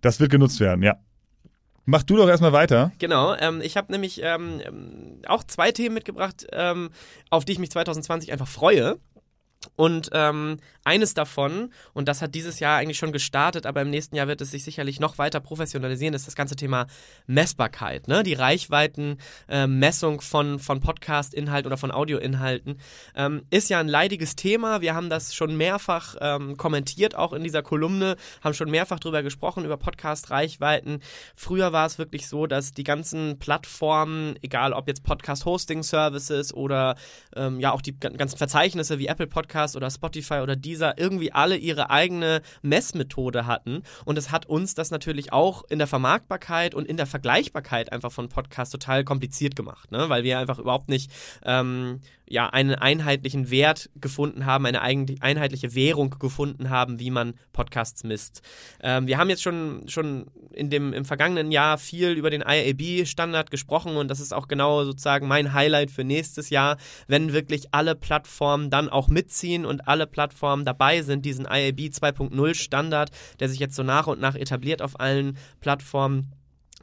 das 0.00 0.20
wird 0.20 0.30
genutzt 0.30 0.60
werden, 0.60 0.82
ja. 0.82 0.96
Mach 1.86 2.02
du 2.02 2.16
doch 2.16 2.28
erstmal 2.28 2.52
weiter. 2.52 2.90
Genau, 2.98 3.34
ähm, 3.36 3.60
ich 3.62 3.76
habe 3.76 3.92
nämlich 3.92 4.20
ähm, 4.22 4.60
auch 5.26 5.44
zwei 5.44 5.70
Themen 5.70 5.94
mitgebracht, 5.94 6.46
ähm, 6.52 6.90
auf 7.30 7.44
die 7.44 7.52
ich 7.52 7.58
mich 7.60 7.70
2020 7.70 8.32
einfach 8.32 8.48
freue. 8.48 8.98
Und 9.76 10.10
ähm, 10.12 10.58
eines 10.84 11.14
davon, 11.14 11.70
und 11.92 12.08
das 12.08 12.22
hat 12.22 12.34
dieses 12.34 12.60
Jahr 12.60 12.78
eigentlich 12.78 12.96
schon 12.96 13.12
gestartet, 13.12 13.66
aber 13.66 13.82
im 13.82 13.90
nächsten 13.90 14.16
Jahr 14.16 14.28
wird 14.28 14.40
es 14.40 14.50
sich 14.50 14.64
sicherlich 14.64 15.00
noch 15.00 15.18
weiter 15.18 15.40
professionalisieren, 15.40 16.14
ist 16.14 16.26
das 16.26 16.36
ganze 16.36 16.56
Thema 16.56 16.86
Messbarkeit. 17.26 18.08
Ne? 18.08 18.22
Die 18.22 18.34
Reichweitenmessung 18.34 20.18
äh, 20.18 20.22
von, 20.22 20.58
von 20.58 20.80
Podcast-Inhalten 20.80 21.66
oder 21.66 21.76
von 21.76 21.90
Audio-Inhalten 21.90 22.78
ähm, 23.14 23.42
ist 23.50 23.68
ja 23.68 23.80
ein 23.80 23.88
leidiges 23.88 24.36
Thema. 24.36 24.80
Wir 24.80 24.94
haben 24.94 25.10
das 25.10 25.34
schon 25.34 25.56
mehrfach 25.56 26.16
ähm, 26.20 26.56
kommentiert, 26.56 27.14
auch 27.14 27.32
in 27.32 27.42
dieser 27.42 27.62
Kolumne, 27.62 28.16
haben 28.42 28.54
schon 28.54 28.70
mehrfach 28.70 28.98
darüber 29.00 29.22
gesprochen, 29.22 29.64
über 29.64 29.76
Podcast-Reichweiten. 29.76 31.00
Früher 31.34 31.72
war 31.72 31.86
es 31.86 31.98
wirklich 31.98 32.28
so, 32.28 32.46
dass 32.46 32.72
die 32.72 32.84
ganzen 32.84 33.38
Plattformen, 33.38 34.36
egal 34.40 34.72
ob 34.72 34.88
jetzt 34.88 35.02
Podcast-Hosting-Services 35.02 36.54
oder 36.54 36.96
ähm, 37.34 37.60
ja 37.60 37.72
auch 37.72 37.82
die 37.82 37.98
ganzen 37.98 38.38
Verzeichnisse 38.38 38.98
wie 38.98 39.08
Apple 39.08 39.26
Podcast 39.66 39.76
oder 39.76 39.90
Spotify 39.90 40.34
oder 40.34 40.54
die 40.54 40.76
dieser 40.76 40.98
irgendwie 40.98 41.32
alle 41.32 41.56
ihre 41.56 41.88
eigene 41.88 42.42
Messmethode 42.60 43.46
hatten. 43.46 43.82
Und 44.04 44.18
es 44.18 44.30
hat 44.30 44.44
uns 44.44 44.74
das 44.74 44.90
natürlich 44.90 45.32
auch 45.32 45.64
in 45.70 45.78
der 45.78 45.86
Vermarktbarkeit 45.86 46.74
und 46.74 46.86
in 46.86 46.98
der 46.98 47.06
Vergleichbarkeit 47.06 47.92
einfach 47.92 48.12
von 48.12 48.28
Podcasts 48.28 48.72
total 48.72 49.04
kompliziert 49.04 49.56
gemacht, 49.56 49.90
ne? 49.90 50.08
weil 50.10 50.22
wir 50.22 50.38
einfach 50.38 50.58
überhaupt 50.58 50.90
nicht 50.90 51.10
ähm, 51.44 52.00
ja, 52.28 52.48
einen 52.48 52.74
einheitlichen 52.74 53.50
Wert 53.50 53.88
gefunden 53.94 54.44
haben, 54.44 54.66
eine 54.66 54.82
einheitliche 54.82 55.74
Währung 55.74 56.10
gefunden 56.18 56.70
haben, 56.70 56.98
wie 56.98 57.10
man 57.10 57.34
Podcasts 57.52 58.02
misst. 58.04 58.42
Ähm, 58.82 59.06
wir 59.06 59.16
haben 59.16 59.30
jetzt 59.30 59.42
schon, 59.42 59.84
schon 59.86 60.26
in 60.52 60.68
dem, 60.68 60.92
im 60.92 61.04
vergangenen 61.04 61.52
Jahr 61.52 61.78
viel 61.78 62.10
über 62.10 62.30
den 62.30 62.42
IAB-Standard 62.42 63.50
gesprochen 63.50 63.96
und 63.96 64.08
das 64.08 64.20
ist 64.20 64.34
auch 64.34 64.48
genau 64.48 64.84
sozusagen 64.84 65.28
mein 65.28 65.52
Highlight 65.52 65.90
für 65.90 66.04
nächstes 66.04 66.50
Jahr, 66.50 66.76
wenn 67.06 67.32
wirklich 67.32 67.68
alle 67.72 67.94
Plattformen 67.94 68.70
dann 68.70 68.88
auch 68.88 69.08
mitziehen 69.08 69.55
und 69.64 69.88
alle 69.88 70.06
Plattformen 70.06 70.64
dabei 70.64 71.02
sind, 71.02 71.24
diesen 71.24 71.46
IAB 71.46 71.92
2.0 71.92 72.54
Standard, 72.54 73.10
der 73.40 73.48
sich 73.48 73.60
jetzt 73.60 73.76
so 73.76 73.82
nach 73.82 74.06
und 74.08 74.20
nach 74.20 74.34
etabliert 74.34 74.82
auf 74.82 75.00
allen 75.00 75.38
Plattformen 75.60 76.32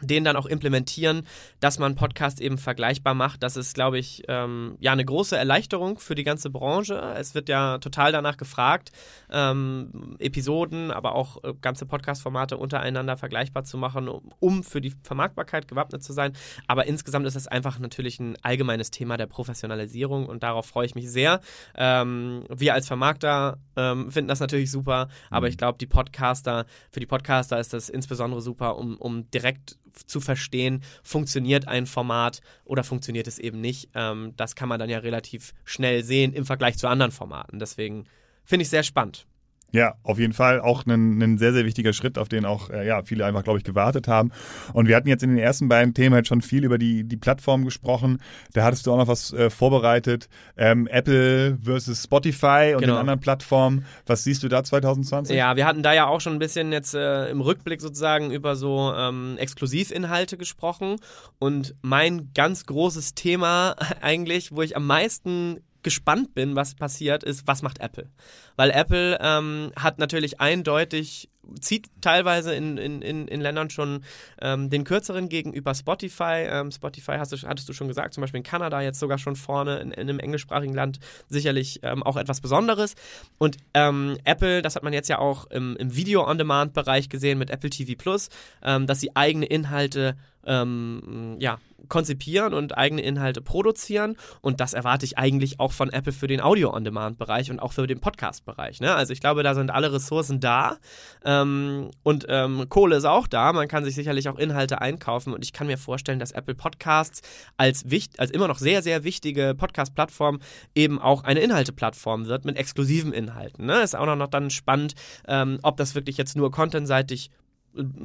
den 0.01 0.23
dann 0.23 0.35
auch 0.35 0.45
implementieren, 0.45 1.27
dass 1.59 1.79
man 1.79 1.95
Podcast 1.95 2.41
eben 2.41 2.57
vergleichbar 2.57 3.13
macht. 3.13 3.43
Das 3.43 3.55
ist, 3.55 3.75
glaube 3.75 3.99
ich, 3.99 4.23
ähm, 4.27 4.75
ja 4.79 4.91
eine 4.91 5.05
große 5.05 5.37
Erleichterung 5.37 5.99
für 5.99 6.15
die 6.15 6.23
ganze 6.23 6.49
Branche. 6.49 6.95
Es 7.15 7.35
wird 7.35 7.47
ja 7.47 7.77
total 7.77 8.11
danach 8.11 8.37
gefragt, 8.37 8.91
ähm, 9.31 10.15
Episoden, 10.19 10.91
aber 10.91 11.15
auch 11.15 11.43
äh, 11.43 11.53
ganze 11.61 11.85
Podcast-Formate 11.85 12.57
untereinander 12.57 13.17
vergleichbar 13.17 13.63
zu 13.63 13.77
machen, 13.77 14.07
um, 14.07 14.31
um, 14.39 14.63
für 14.63 14.81
die 14.81 14.93
Vermarktbarkeit 15.03 15.67
gewappnet 15.67 16.03
zu 16.03 16.11
sein. 16.11 16.33
Aber 16.67 16.87
insgesamt 16.87 17.27
ist 17.27 17.35
es 17.35 17.47
einfach 17.47 17.77
natürlich 17.79 18.19
ein 18.19 18.35
allgemeines 18.41 18.89
Thema 18.89 19.17
der 19.17 19.27
Professionalisierung 19.27 20.25
und 20.25 20.43
darauf 20.43 20.65
freue 20.65 20.85
ich 20.85 20.95
mich 20.95 21.09
sehr. 21.11 21.39
Ähm, 21.75 22.45
wir 22.49 22.73
als 22.73 22.87
Vermarkter 22.87 23.59
ähm, 23.75 24.11
finden 24.11 24.27
das 24.27 24.39
natürlich 24.39 24.71
super, 24.71 25.07
aber 25.29 25.47
mhm. 25.47 25.51
ich 25.51 25.57
glaube, 25.57 25.77
die 25.77 25.87
Podcaster, 25.87 26.65
für 26.91 26.99
die 26.99 27.05
Podcaster 27.05 27.59
ist 27.59 27.73
das 27.73 27.89
insbesondere 27.89 28.41
super, 28.41 28.77
um, 28.77 28.97
um 28.97 29.29
direkt 29.31 29.77
zu 29.95 30.19
verstehen, 30.19 30.83
funktioniert 31.03 31.67
ein 31.67 31.85
Format 31.85 32.41
oder 32.65 32.83
funktioniert 32.83 33.27
es 33.27 33.39
eben 33.39 33.61
nicht. 33.61 33.89
Ähm, 33.93 34.33
das 34.37 34.55
kann 34.55 34.69
man 34.69 34.79
dann 34.79 34.89
ja 34.89 34.99
relativ 34.99 35.53
schnell 35.63 36.03
sehen 36.03 36.33
im 36.33 36.45
Vergleich 36.45 36.77
zu 36.77 36.87
anderen 36.87 37.11
Formaten. 37.11 37.59
Deswegen 37.59 38.05
finde 38.43 38.63
ich 38.63 38.69
sehr 38.69 38.83
spannend. 38.83 39.25
Ja, 39.73 39.95
auf 40.03 40.19
jeden 40.19 40.33
Fall 40.33 40.61
auch 40.61 40.85
ein, 40.85 41.19
ein 41.19 41.39
sehr, 41.39 41.51
sehr 41.51 41.65
wichtiger 41.65 41.93
Schritt, 41.93 42.19
auf 42.19 42.29
den 42.29 42.45
auch 42.45 42.69
äh, 42.69 42.85
ja, 42.85 43.01
viele 43.01 43.25
einfach, 43.25 43.43
glaube 43.43 43.57
ich, 43.57 43.65
gewartet 43.65 44.07
haben. 44.07 44.31
Und 44.71 44.87
wir 44.87 44.95
hatten 44.95 45.07
jetzt 45.07 45.23
in 45.23 45.31
den 45.31 45.39
ersten 45.39 45.67
beiden 45.67 45.95
Themen 45.95 46.13
halt 46.13 46.27
schon 46.27 46.43
viel 46.43 46.63
über 46.63 46.77
die, 46.77 47.03
die 47.03 47.17
Plattform 47.17 47.65
gesprochen. 47.65 48.19
Da 48.53 48.63
hattest 48.63 48.85
du 48.85 48.93
auch 48.93 48.97
noch 48.97 49.07
was 49.07 49.33
äh, 49.33 49.49
vorbereitet. 49.49 50.29
Ähm, 50.57 50.85
Apple 50.85 51.57
versus 51.63 52.03
Spotify 52.03 52.73
und 52.75 52.81
genau. 52.81 52.93
den 52.93 52.99
anderen 52.99 53.19
Plattformen. 53.19 53.85
Was 54.05 54.23
siehst 54.23 54.43
du 54.43 54.47
da 54.47 54.63
2020? 54.63 55.35
Ja, 55.35 55.55
wir 55.55 55.65
hatten 55.65 55.81
da 55.81 55.91
ja 55.91 56.05
auch 56.05 56.21
schon 56.21 56.33
ein 56.33 56.39
bisschen 56.39 56.71
jetzt 56.71 56.93
äh, 56.93 57.29
im 57.29 57.41
Rückblick 57.41 57.81
sozusagen 57.81 58.29
über 58.29 58.55
so 58.55 58.93
ähm, 58.95 59.37
Exklusivinhalte 59.39 60.37
gesprochen. 60.37 60.97
Und 61.39 61.73
mein 61.81 62.29
ganz 62.35 62.67
großes 62.67 63.15
Thema 63.15 63.75
eigentlich, 64.01 64.51
wo 64.51 64.61
ich 64.61 64.77
am 64.77 64.85
meisten 64.85 65.61
gespannt 65.83 66.33
bin, 66.33 66.55
was 66.55 66.75
passiert, 66.75 67.23
ist, 67.23 67.47
was 67.47 67.61
macht 67.61 67.79
Apple? 67.79 68.09
Weil 68.55 68.71
Apple 68.71 69.17
ähm, 69.21 69.71
hat 69.75 69.99
natürlich 69.99 70.39
eindeutig 70.39 71.29
zieht 71.59 71.87
teilweise 72.01 72.55
in, 72.55 72.77
in, 72.77 73.01
in, 73.01 73.27
in 73.27 73.41
Ländern 73.41 73.69
schon 73.69 74.03
ähm, 74.41 74.69
den 74.69 74.83
kürzeren 74.83 75.29
gegenüber 75.29 75.75
Spotify. 75.75 76.45
Ähm, 76.47 76.71
Spotify 76.71 77.15
hast 77.17 77.31
du, 77.31 77.37
hattest 77.47 77.67
du 77.67 77.73
schon 77.73 77.87
gesagt, 77.87 78.13
zum 78.13 78.21
Beispiel 78.21 78.39
in 78.39 78.43
Kanada 78.43 78.81
jetzt 78.81 78.99
sogar 78.99 79.17
schon 79.17 79.35
vorne, 79.35 79.79
in, 79.79 79.91
in 79.91 80.01
einem 80.01 80.19
englischsprachigen 80.19 80.73
Land 80.73 80.99
sicherlich 81.27 81.79
ähm, 81.83 82.03
auch 82.03 82.17
etwas 82.17 82.41
Besonderes. 82.41 82.95
Und 83.37 83.57
ähm, 83.73 84.17
Apple, 84.23 84.61
das 84.61 84.75
hat 84.75 84.83
man 84.83 84.93
jetzt 84.93 85.09
ja 85.09 85.19
auch 85.19 85.45
im, 85.51 85.75
im 85.75 85.95
Video-on-Demand-Bereich 85.95 87.09
gesehen 87.09 87.39
mit 87.39 87.49
Apple 87.49 87.69
TV 87.69 87.93
Plus, 87.97 88.29
ähm, 88.63 88.87
dass 88.87 88.99
sie 88.99 89.15
eigene 89.15 89.45
Inhalte 89.45 90.15
ähm, 90.45 91.37
ja, 91.39 91.59
konzipieren 91.93 92.55
und 92.55 92.75
eigene 92.75 93.03
Inhalte 93.03 93.39
produzieren. 93.39 94.17
Und 94.41 94.59
das 94.61 94.73
erwarte 94.73 95.05
ich 95.05 95.19
eigentlich 95.19 95.59
auch 95.59 95.71
von 95.71 95.91
Apple 95.91 96.11
für 96.11 96.25
den 96.25 96.41
Audio-on-Demand-Bereich 96.41 97.51
und 97.51 97.59
auch 97.59 97.71
für 97.71 97.85
den 97.85 97.99
Podcast-Bereich. 97.99 98.81
Ne? 98.81 98.95
Also 98.95 99.13
ich 99.13 99.19
glaube, 99.19 99.43
da 99.43 99.53
sind 99.53 99.69
alle 99.69 99.93
Ressourcen 99.93 100.39
da 100.39 100.77
ähm, 101.23 101.91
und 102.01 102.25
ähm, 102.29 102.65
Kohle 102.67 102.95
ist 102.95 103.05
auch 103.05 103.27
da. 103.27 103.53
Man 103.53 103.67
kann 103.67 103.85
sich 103.85 103.93
sicherlich 103.93 104.27
auch 104.27 104.39
Inhalte 104.39 104.81
einkaufen 104.81 105.35
und 105.35 105.45
ich 105.45 105.53
kann 105.53 105.67
mir 105.67 105.77
vorstellen, 105.77 106.17
dass 106.17 106.31
Apple 106.31 106.55
Podcasts 106.55 107.21
als, 107.57 107.91
wichtig, 107.91 108.19
als 108.19 108.31
immer 108.31 108.47
noch 108.47 108.57
sehr, 108.57 108.81
sehr 108.81 109.03
wichtige 109.03 109.53
Podcast-Plattform 109.55 110.39
eben 110.73 110.99
auch 110.99 111.23
eine 111.23 111.41
Inhalte-Plattform 111.41 112.25
wird 112.25 112.43
mit 112.43 112.57
exklusiven 112.57 113.13
Inhalten. 113.13 113.67
Ne? 113.67 113.83
Ist 113.83 113.95
auch 113.95 114.15
noch 114.15 114.27
dann 114.29 114.49
spannend, 114.49 114.95
ähm, 115.27 115.59
ob 115.61 115.77
das 115.77 115.93
wirklich 115.93 116.17
jetzt 116.17 116.35
nur 116.35 116.49
contentseitig 116.49 117.29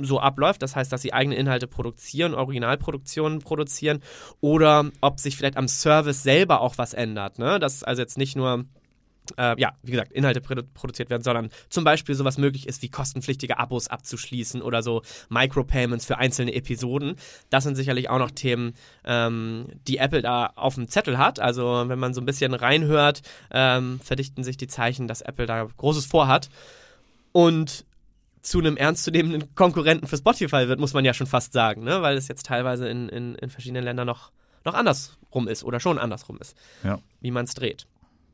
so 0.00 0.20
abläuft, 0.20 0.62
das 0.62 0.76
heißt, 0.76 0.92
dass 0.92 1.02
sie 1.02 1.12
eigene 1.12 1.36
Inhalte 1.36 1.66
produzieren, 1.66 2.34
Originalproduktionen 2.34 3.40
produzieren 3.40 4.00
oder 4.40 4.90
ob 5.00 5.20
sich 5.20 5.36
vielleicht 5.36 5.56
am 5.56 5.68
Service 5.68 6.22
selber 6.22 6.60
auch 6.60 6.78
was 6.78 6.94
ändert. 6.94 7.38
Ne? 7.38 7.58
Dass 7.58 7.82
also 7.82 8.02
jetzt 8.02 8.18
nicht 8.18 8.36
nur 8.36 8.64
äh, 9.36 9.60
ja, 9.60 9.74
wie 9.82 9.90
gesagt, 9.92 10.12
Inhalte 10.12 10.40
produ 10.40 10.62
produziert 10.74 11.10
werden, 11.10 11.22
sondern 11.22 11.50
zum 11.68 11.84
Beispiel 11.84 12.14
sowas 12.14 12.38
möglich 12.38 12.66
ist, 12.66 12.82
wie 12.82 12.88
kostenpflichtige 12.88 13.58
Abos 13.58 13.88
abzuschließen 13.88 14.62
oder 14.62 14.82
so 14.82 15.02
Micropayments 15.28 16.06
für 16.06 16.18
einzelne 16.18 16.54
Episoden. 16.54 17.16
Das 17.50 17.64
sind 17.64 17.76
sicherlich 17.76 18.08
auch 18.08 18.18
noch 18.18 18.30
Themen, 18.30 18.74
ähm, 19.04 19.66
die 19.86 19.98
Apple 19.98 20.22
da 20.22 20.52
auf 20.54 20.76
dem 20.76 20.88
Zettel 20.88 21.18
hat. 21.18 21.40
Also 21.40 21.84
wenn 21.86 21.98
man 21.98 22.14
so 22.14 22.20
ein 22.20 22.26
bisschen 22.26 22.54
reinhört, 22.54 23.22
ähm, 23.50 24.00
verdichten 24.02 24.44
sich 24.44 24.56
die 24.56 24.68
Zeichen, 24.68 25.08
dass 25.08 25.20
Apple 25.20 25.46
da 25.46 25.68
Großes 25.76 26.06
vorhat. 26.06 26.48
Und 27.32 27.84
zu 28.42 28.58
einem 28.58 28.76
ernstzunehmenden 28.76 29.54
Konkurrenten 29.54 30.06
für 30.06 30.16
Spotify 30.16 30.68
wird, 30.68 30.80
muss 30.80 30.94
man 30.94 31.04
ja 31.04 31.14
schon 31.14 31.26
fast 31.26 31.52
sagen, 31.52 31.84
ne? 31.84 32.02
weil 32.02 32.16
es 32.16 32.28
jetzt 32.28 32.46
teilweise 32.46 32.88
in, 32.88 33.08
in, 33.08 33.34
in 33.36 33.50
verschiedenen 33.50 33.84
Ländern 33.84 34.06
noch, 34.06 34.32
noch 34.64 34.74
andersrum 34.74 35.48
ist 35.48 35.64
oder 35.64 35.80
schon 35.80 35.98
andersrum 35.98 36.38
ist, 36.40 36.56
ja. 36.84 36.98
wie 37.20 37.30
man 37.30 37.44
es 37.44 37.54
dreht. 37.54 37.86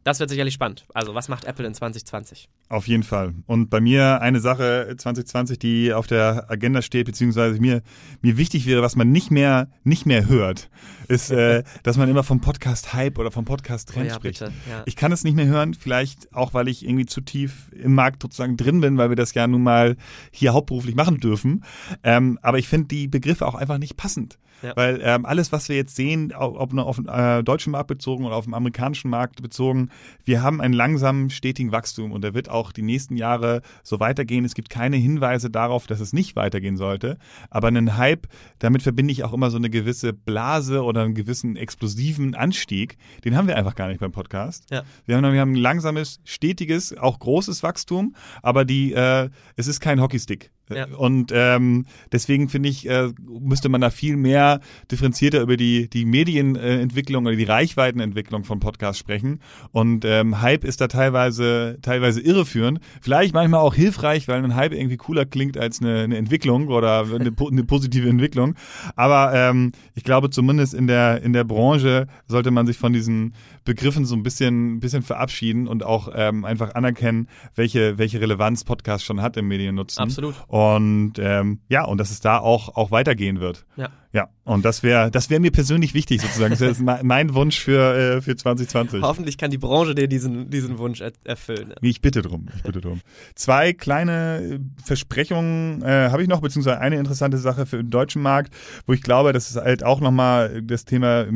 Das 0.04 0.20
wird 0.20 0.28
sicherlich 0.28 0.52
spannend. 0.52 0.84
Also, 0.92 1.14
was 1.14 1.28
macht 1.28 1.46
Apple 1.46 1.66
in 1.66 1.72
2020? 1.72 2.50
Auf 2.68 2.86
jeden 2.86 3.02
Fall. 3.02 3.34
Und 3.46 3.70
bei 3.70 3.80
mir 3.80 4.20
eine 4.20 4.38
Sache 4.38 4.94
2020, 4.96 5.58
die 5.58 5.94
auf 5.94 6.06
der 6.06 6.50
Agenda 6.50 6.82
steht, 6.82 7.06
beziehungsweise 7.06 7.58
mir, 7.58 7.82
mir 8.20 8.36
wichtig 8.36 8.66
wäre, 8.66 8.82
was 8.82 8.96
man 8.96 9.10
nicht 9.10 9.30
mehr, 9.30 9.68
nicht 9.82 10.04
mehr 10.04 10.28
hört, 10.28 10.68
ist, 11.08 11.30
äh, 11.30 11.62
dass 11.82 11.96
man 11.96 12.10
immer 12.10 12.22
vom 12.22 12.42
Podcast-Hype 12.42 13.18
oder 13.18 13.30
vom 13.30 13.46
Podcast-Trend 13.46 14.06
oh 14.06 14.08
ja, 14.08 14.14
spricht. 14.14 14.40
Bitte, 14.40 14.52
ja. 14.68 14.82
Ich 14.84 14.94
kann 14.96 15.10
es 15.10 15.24
nicht 15.24 15.36
mehr 15.36 15.46
hören, 15.46 15.72
vielleicht 15.72 16.34
auch, 16.34 16.52
weil 16.52 16.68
ich 16.68 16.84
irgendwie 16.84 17.06
zu 17.06 17.22
tief 17.22 17.72
im 17.72 17.94
Markt 17.94 18.22
sozusagen 18.22 18.58
drin 18.58 18.82
bin, 18.82 18.98
weil 18.98 19.08
wir 19.08 19.16
das 19.16 19.32
ja 19.32 19.46
nun 19.46 19.62
mal 19.62 19.96
hier 20.30 20.52
hauptberuflich 20.52 20.94
machen 20.94 21.18
dürfen. 21.18 21.64
Ähm, 22.02 22.38
aber 22.42 22.58
ich 22.58 22.68
finde 22.68 22.88
die 22.88 23.08
Begriffe 23.08 23.46
auch 23.46 23.54
einfach 23.54 23.78
nicht 23.78 23.96
passend. 23.96 24.38
Ja. 24.62 24.72
Weil 24.76 25.00
ähm, 25.02 25.26
alles, 25.26 25.52
was 25.52 25.68
wir 25.68 25.76
jetzt 25.76 25.96
sehen, 25.96 26.32
ob 26.32 26.72
nur 26.72 26.86
auf 26.86 26.96
den 26.96 27.06
äh, 27.06 27.42
deutschen 27.42 27.72
Markt 27.72 27.88
bezogen 27.88 28.24
oder 28.24 28.36
auf 28.36 28.44
den 28.44 28.54
amerikanischen 28.54 29.10
Markt 29.10 29.42
bezogen, 29.42 29.90
wir 30.24 30.42
haben 30.42 30.60
einen 30.60 30.74
langsamen, 30.74 31.30
stetigen 31.30 31.72
Wachstum 31.72 32.12
und 32.12 32.22
der 32.22 32.34
wird 32.34 32.48
auch 32.48 32.72
die 32.72 32.82
nächsten 32.82 33.16
Jahre 33.16 33.62
so 33.82 34.00
weitergehen. 34.00 34.44
Es 34.44 34.54
gibt 34.54 34.70
keine 34.70 34.96
Hinweise 34.96 35.50
darauf, 35.50 35.86
dass 35.86 36.00
es 36.00 36.12
nicht 36.12 36.36
weitergehen 36.36 36.76
sollte. 36.76 37.18
Aber 37.50 37.68
einen 37.68 37.96
Hype, 37.96 38.26
damit 38.58 38.82
verbinde 38.82 39.12
ich 39.12 39.24
auch 39.24 39.32
immer 39.32 39.50
so 39.50 39.56
eine 39.56 39.70
gewisse 39.70 40.12
Blase 40.12 40.82
oder 40.82 41.02
einen 41.02 41.14
gewissen 41.14 41.56
explosiven 41.56 42.34
Anstieg. 42.34 42.96
Den 43.24 43.36
haben 43.36 43.48
wir 43.48 43.56
einfach 43.56 43.74
gar 43.74 43.88
nicht 43.88 44.00
beim 44.00 44.12
Podcast. 44.12 44.70
Ja. 44.70 44.82
Wir, 45.06 45.16
haben, 45.16 45.32
wir 45.32 45.40
haben 45.40 45.52
ein 45.52 45.56
langsames, 45.56 46.20
stetiges, 46.24 46.96
auch 46.96 47.18
großes 47.18 47.62
Wachstum, 47.62 48.14
aber 48.42 48.64
die, 48.64 48.92
äh, 48.92 49.28
es 49.56 49.66
ist 49.66 49.80
kein 49.80 50.00
Hockeystick. 50.00 50.50
Ja. 50.70 50.86
Und 50.96 51.30
ähm, 51.34 51.86
deswegen 52.10 52.48
finde 52.48 52.68
ich, 52.68 52.88
äh, 52.88 53.10
müsste 53.20 53.68
man 53.68 53.80
da 53.80 53.90
viel 53.90 54.16
mehr 54.16 54.60
differenzierter 54.90 55.40
über 55.42 55.56
die, 55.56 55.90
die 55.90 56.04
Medienentwicklung 56.04 57.26
oder 57.26 57.36
die 57.36 57.44
Reichweitenentwicklung 57.44 58.44
von 58.44 58.60
Podcasts 58.60 58.98
sprechen. 58.98 59.40
Und 59.72 60.04
ähm, 60.04 60.40
Hype 60.40 60.64
ist 60.64 60.80
da 60.80 60.88
teilweise, 60.88 61.78
teilweise 61.82 62.20
irreführend. 62.20 62.80
Vielleicht 63.02 63.34
manchmal 63.34 63.60
auch 63.60 63.74
hilfreich, 63.74 64.26
weil 64.28 64.42
ein 64.42 64.54
Hype 64.54 64.72
irgendwie 64.72 64.96
cooler 64.96 65.26
klingt 65.26 65.58
als 65.58 65.80
eine, 65.80 66.02
eine 66.02 66.16
Entwicklung 66.16 66.68
oder 66.68 67.00
eine, 67.00 67.32
eine 67.38 67.64
positive 67.64 68.08
Entwicklung. 68.08 68.54
Aber 68.96 69.32
ähm, 69.34 69.72
ich 69.94 70.04
glaube, 70.04 70.30
zumindest 70.30 70.72
in 70.72 70.86
der, 70.86 71.22
in 71.22 71.34
der 71.34 71.44
Branche 71.44 72.06
sollte 72.26 72.50
man 72.50 72.66
sich 72.66 72.78
von 72.78 72.92
diesen 72.92 73.34
Begriffen 73.64 74.04
so 74.04 74.14
ein 74.14 74.22
bisschen, 74.22 74.80
bisschen 74.80 75.02
verabschieden 75.02 75.66
und 75.68 75.84
auch 75.84 76.08
ähm, 76.14 76.44
einfach 76.44 76.74
anerkennen, 76.74 77.28
welche, 77.54 77.98
welche 77.98 78.20
Relevanz 78.20 78.64
Podcast 78.64 79.04
schon 79.04 79.22
hat 79.22 79.36
im 79.36 79.48
Mediennutzen. 79.48 80.02
Absolut. 80.02 80.34
Und 80.54 81.14
ähm, 81.18 81.58
ja, 81.68 81.84
und 81.84 81.98
dass 81.98 82.12
es 82.12 82.20
da 82.20 82.38
auch, 82.38 82.76
auch 82.76 82.92
weitergehen 82.92 83.40
wird. 83.40 83.66
Ja. 83.74 83.88
Ja, 84.14 84.28
und 84.44 84.64
das 84.64 84.84
wäre 84.84 85.10
das 85.10 85.28
wäre 85.28 85.40
mir 85.40 85.50
persönlich 85.50 85.92
wichtig 85.92 86.22
sozusagen. 86.22 86.52
Das 86.52 86.60
ist 86.78 86.80
mein 86.80 87.34
Wunsch 87.34 87.58
für, 87.58 87.94
äh, 88.18 88.20
für 88.22 88.36
2020. 88.36 89.02
Hoffentlich 89.02 89.36
kann 89.38 89.50
die 89.50 89.58
Branche 89.58 89.94
dir 89.96 90.06
diesen, 90.06 90.50
diesen 90.50 90.78
Wunsch 90.78 91.00
er 91.00 91.10
erfüllen. 91.24 91.74
Ich 91.80 92.00
bitte 92.00 92.22
drum, 92.22 92.46
ich 92.56 92.62
bitte 92.62 92.80
drum. 92.80 93.00
Zwei 93.34 93.72
kleine 93.72 94.60
Versprechungen 94.84 95.82
äh, 95.82 96.10
habe 96.10 96.22
ich 96.22 96.28
noch, 96.28 96.40
beziehungsweise 96.40 96.78
eine 96.78 96.96
interessante 96.96 97.38
Sache 97.38 97.66
für 97.66 97.78
den 97.78 97.90
deutschen 97.90 98.22
Markt, 98.22 98.54
wo 98.86 98.92
ich 98.92 99.02
glaube, 99.02 99.32
dass 99.32 99.50
es 99.50 99.56
halt 99.56 99.82
auch 99.82 100.00
nochmal 100.00 100.62
das 100.62 100.84
Thema 100.84 101.26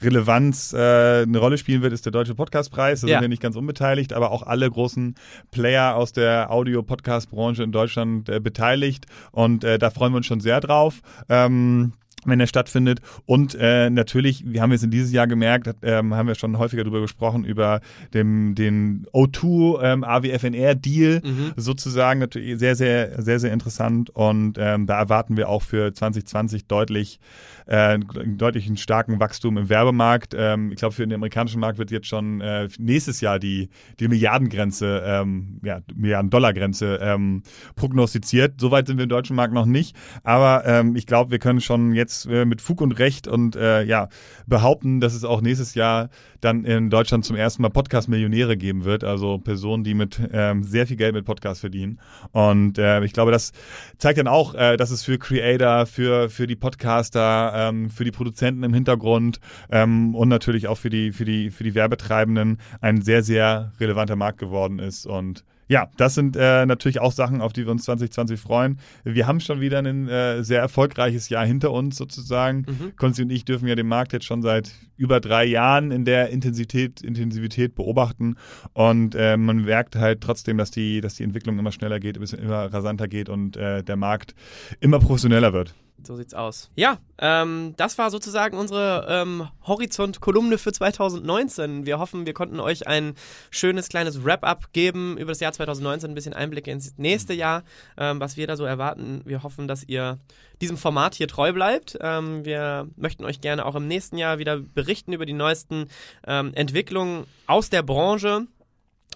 Medienrelevanz 0.00 0.72
äh, 0.72 1.22
eine 1.22 1.38
Rolle 1.38 1.58
spielen 1.58 1.82
wird, 1.82 1.92
ist 1.92 2.06
der 2.06 2.12
Deutsche 2.12 2.34
Podcastpreis. 2.34 3.02
Da 3.02 3.06
Ja. 3.06 3.14
sind 3.16 3.22
wir 3.22 3.28
nicht 3.28 3.42
ganz 3.42 3.56
unbeteiligt, 3.56 4.12
aber 4.14 4.30
auch 4.30 4.42
alle 4.44 4.70
großen 4.70 5.14
Player 5.50 5.94
aus 5.96 6.12
der 6.14 6.50
Audio-Podcast-Branche 6.50 7.62
in 7.62 7.72
Deutschland 7.72 8.28
äh, 8.30 8.40
beteiligt. 8.40 9.06
Und 9.30 9.64
äh, 9.64 9.78
da 9.78 9.90
freuen 9.90 10.12
wir 10.12 10.16
uns 10.18 10.26
schon 10.26 10.40
sehr 10.40 10.60
drauf. 10.60 11.02
Ähm, 11.28 11.81
wenn 12.24 12.40
er 12.40 12.46
stattfindet. 12.46 13.00
Und 13.26 13.56
äh, 13.58 13.90
natürlich, 13.90 14.44
wir 14.46 14.62
haben 14.62 14.72
jetzt 14.72 14.84
in 14.84 14.90
dieses 14.90 15.12
Jahr 15.12 15.26
gemerkt, 15.26 15.68
ähm, 15.82 16.14
haben 16.14 16.28
wir 16.28 16.34
schon 16.34 16.58
häufiger 16.58 16.84
darüber 16.84 17.00
gesprochen, 17.00 17.44
über 17.44 17.80
dem, 18.14 18.54
den 18.54 19.06
O2 19.12 19.82
ähm, 19.82 20.04
AWFNR-Deal 20.04 21.20
Mhm. 21.22 21.52
sozusagen. 21.56 22.20
Natürlich 22.20 22.58
sehr, 22.58 22.76
sehr, 22.76 23.22
sehr, 23.22 23.38
sehr 23.38 23.52
interessant. 23.52 24.10
Und 24.10 24.56
ähm, 24.58 24.86
da 24.86 24.98
erwarten 24.98 25.36
wir 25.36 25.48
auch 25.48 25.62
für 25.62 25.92
2020 25.92 26.66
deutlich, 26.66 27.18
äh, 27.66 27.76
einen 27.76 28.38
deutlichen 28.38 28.76
starken 28.76 29.20
Wachstum 29.20 29.56
im 29.58 29.68
Werbemarkt. 29.68 30.34
Ähm, 30.36 30.70
ich 30.72 30.76
glaube, 30.76 30.94
für 30.94 31.06
den 31.06 31.14
amerikanischen 31.14 31.60
Markt 31.60 31.78
wird 31.78 31.90
jetzt 31.90 32.06
schon 32.06 32.40
äh, 32.40 32.68
nächstes 32.78 33.20
Jahr 33.20 33.38
die, 33.38 33.68
die 34.00 34.08
Milliardengrenze, 34.08 35.02
ähm, 35.04 35.60
ja, 35.64 35.80
Milliarden-Dollar-Grenze 35.94 36.98
ähm, 37.02 37.42
prognostiziert. 37.76 38.60
Soweit 38.60 38.86
sind 38.86 38.96
wir 38.98 39.04
im 39.04 39.08
deutschen 39.08 39.36
Markt 39.36 39.54
noch 39.54 39.66
nicht. 39.66 39.96
Aber 40.22 40.64
ähm, 40.66 40.96
ich 40.96 41.06
glaube, 41.06 41.30
wir 41.30 41.38
können 41.38 41.60
schon 41.60 41.92
jetzt 41.92 42.11
äh, 42.30 42.44
mit 42.44 42.60
Fug 42.60 42.80
und 42.80 42.92
Recht 42.98 43.28
und 43.28 43.56
äh, 43.56 43.82
ja 43.82 44.08
behaupten, 44.46 45.00
dass 45.00 45.14
es 45.14 45.24
auch 45.24 45.40
nächstes 45.40 45.74
Jahr 45.74 46.10
dann 46.40 46.64
in 46.64 46.90
Deutschland 46.90 47.24
zum 47.24 47.36
ersten 47.36 47.62
Mal 47.62 47.70
Podcast-Millionäre 47.70 48.56
geben 48.56 48.84
wird. 48.84 49.04
Also 49.04 49.38
Personen, 49.38 49.84
die 49.84 49.94
mit 49.94 50.20
ähm, 50.32 50.64
sehr 50.64 50.86
viel 50.86 50.96
Geld 50.96 51.14
mit 51.14 51.24
Podcasts 51.24 51.60
verdienen. 51.60 52.00
Und 52.32 52.78
äh, 52.78 53.02
ich 53.04 53.12
glaube, 53.12 53.30
das 53.30 53.52
zeigt 53.98 54.18
dann 54.18 54.28
auch, 54.28 54.54
äh, 54.54 54.76
dass 54.76 54.90
es 54.90 55.02
für 55.02 55.18
Creator, 55.18 55.86
für, 55.86 56.28
für 56.28 56.46
die 56.46 56.56
Podcaster, 56.56 57.52
ähm, 57.54 57.90
für 57.90 58.04
die 58.04 58.10
Produzenten 58.10 58.62
im 58.64 58.74
Hintergrund 58.74 59.40
ähm, 59.70 60.14
und 60.14 60.28
natürlich 60.28 60.68
auch 60.68 60.78
für 60.78 60.90
die, 60.90 61.12
für 61.12 61.24
die, 61.24 61.50
für 61.50 61.64
die 61.64 61.74
Werbetreibenden 61.74 62.58
ein 62.80 63.02
sehr, 63.02 63.22
sehr 63.22 63.72
relevanter 63.78 64.16
Markt 64.16 64.38
geworden 64.38 64.78
ist. 64.78 65.06
Und 65.06 65.44
ja, 65.72 65.88
das 65.96 66.14
sind 66.14 66.36
äh, 66.36 66.66
natürlich 66.66 67.00
auch 67.00 67.12
Sachen, 67.12 67.40
auf 67.40 67.54
die 67.54 67.64
wir 67.64 67.72
uns 67.72 67.84
2020 67.84 68.38
freuen. 68.38 68.78
Wir 69.04 69.26
haben 69.26 69.40
schon 69.40 69.62
wieder 69.62 69.78
ein 69.78 70.06
äh, 70.06 70.44
sehr 70.44 70.60
erfolgreiches 70.60 71.30
Jahr 71.30 71.46
hinter 71.46 71.72
uns 71.72 71.96
sozusagen. 71.96 72.66
Mhm. 72.68 72.96
Konzi 72.96 73.22
und 73.22 73.30
ich 73.30 73.46
dürfen 73.46 73.66
ja 73.66 73.74
den 73.74 73.88
Markt 73.88 74.12
jetzt 74.12 74.26
schon 74.26 74.42
seit 74.42 74.70
über 74.98 75.18
drei 75.18 75.46
Jahren 75.46 75.90
in 75.90 76.04
der 76.04 76.28
Intensität, 76.28 77.00
Intensivität 77.00 77.74
beobachten. 77.74 78.36
Und 78.74 79.14
äh, 79.14 79.38
man 79.38 79.64
merkt 79.64 79.96
halt 79.96 80.20
trotzdem, 80.20 80.58
dass 80.58 80.70
die, 80.70 81.00
dass 81.00 81.14
die 81.14 81.22
Entwicklung 81.22 81.58
immer 81.58 81.72
schneller 81.72 82.00
geht, 82.00 82.18
immer 82.18 82.70
rasanter 82.70 83.08
geht 83.08 83.30
und 83.30 83.56
äh, 83.56 83.82
der 83.82 83.96
Markt 83.96 84.34
immer 84.78 84.98
professioneller 84.98 85.54
wird. 85.54 85.74
So 86.04 86.16
sieht's 86.16 86.34
aus. 86.34 86.70
Ja, 86.74 86.98
ähm, 87.18 87.74
das 87.76 87.98
war 87.98 88.10
sozusagen 88.10 88.56
unsere 88.56 89.06
ähm, 89.08 89.48
Horizont-Kolumne 89.66 90.58
für 90.58 90.72
2019. 90.72 91.86
Wir 91.86 91.98
hoffen, 91.98 92.26
wir 92.26 92.34
konnten 92.34 92.60
euch 92.60 92.86
ein 92.86 93.14
schönes 93.50 93.88
kleines 93.88 94.24
Wrap-up 94.24 94.72
geben 94.72 95.16
über 95.16 95.30
das 95.30 95.40
Jahr 95.40 95.52
2019, 95.52 96.10
ein 96.10 96.14
bisschen 96.14 96.34
Einblicke 96.34 96.70
ins 96.70 96.98
nächste 96.98 97.34
Jahr, 97.34 97.62
ähm, 97.96 98.20
was 98.20 98.36
wir 98.36 98.46
da 98.46 98.56
so 98.56 98.64
erwarten. 98.64 99.22
Wir 99.24 99.42
hoffen, 99.42 99.68
dass 99.68 99.84
ihr 99.84 100.18
diesem 100.60 100.76
Format 100.76 101.14
hier 101.14 101.28
treu 101.28 101.52
bleibt. 101.52 101.98
Ähm, 102.00 102.44
wir 102.44 102.88
möchten 102.96 103.24
euch 103.24 103.40
gerne 103.40 103.64
auch 103.64 103.74
im 103.74 103.86
nächsten 103.86 104.18
Jahr 104.18 104.38
wieder 104.38 104.58
berichten 104.58 105.12
über 105.12 105.26
die 105.26 105.32
neuesten 105.32 105.88
ähm, 106.26 106.52
Entwicklungen 106.54 107.24
aus 107.46 107.70
der 107.70 107.82
Branche 107.82 108.46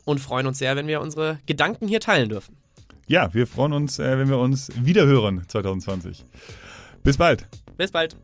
und 0.05 0.21
freuen 0.21 0.47
uns 0.47 0.59
sehr, 0.59 0.77
wenn 0.77 0.87
wir 0.87 1.01
unsere 1.01 1.41
Gedanken 1.47 1.89
hier 1.89 2.01
teilen 2.01 2.29
dürfen. 2.29 2.57
Ja, 3.09 3.33
wir 3.33 3.47
freuen 3.47 3.73
uns, 3.73 3.99
äh, 3.99 4.19
wenn 4.19 4.29
wir 4.29 4.39
uns 4.39 4.71
wiederhören 4.75 5.45
2020. 5.47 6.25
Bis 7.07 7.17
bald. 7.17 7.47
Bis 7.77 7.93
bald. 7.93 8.17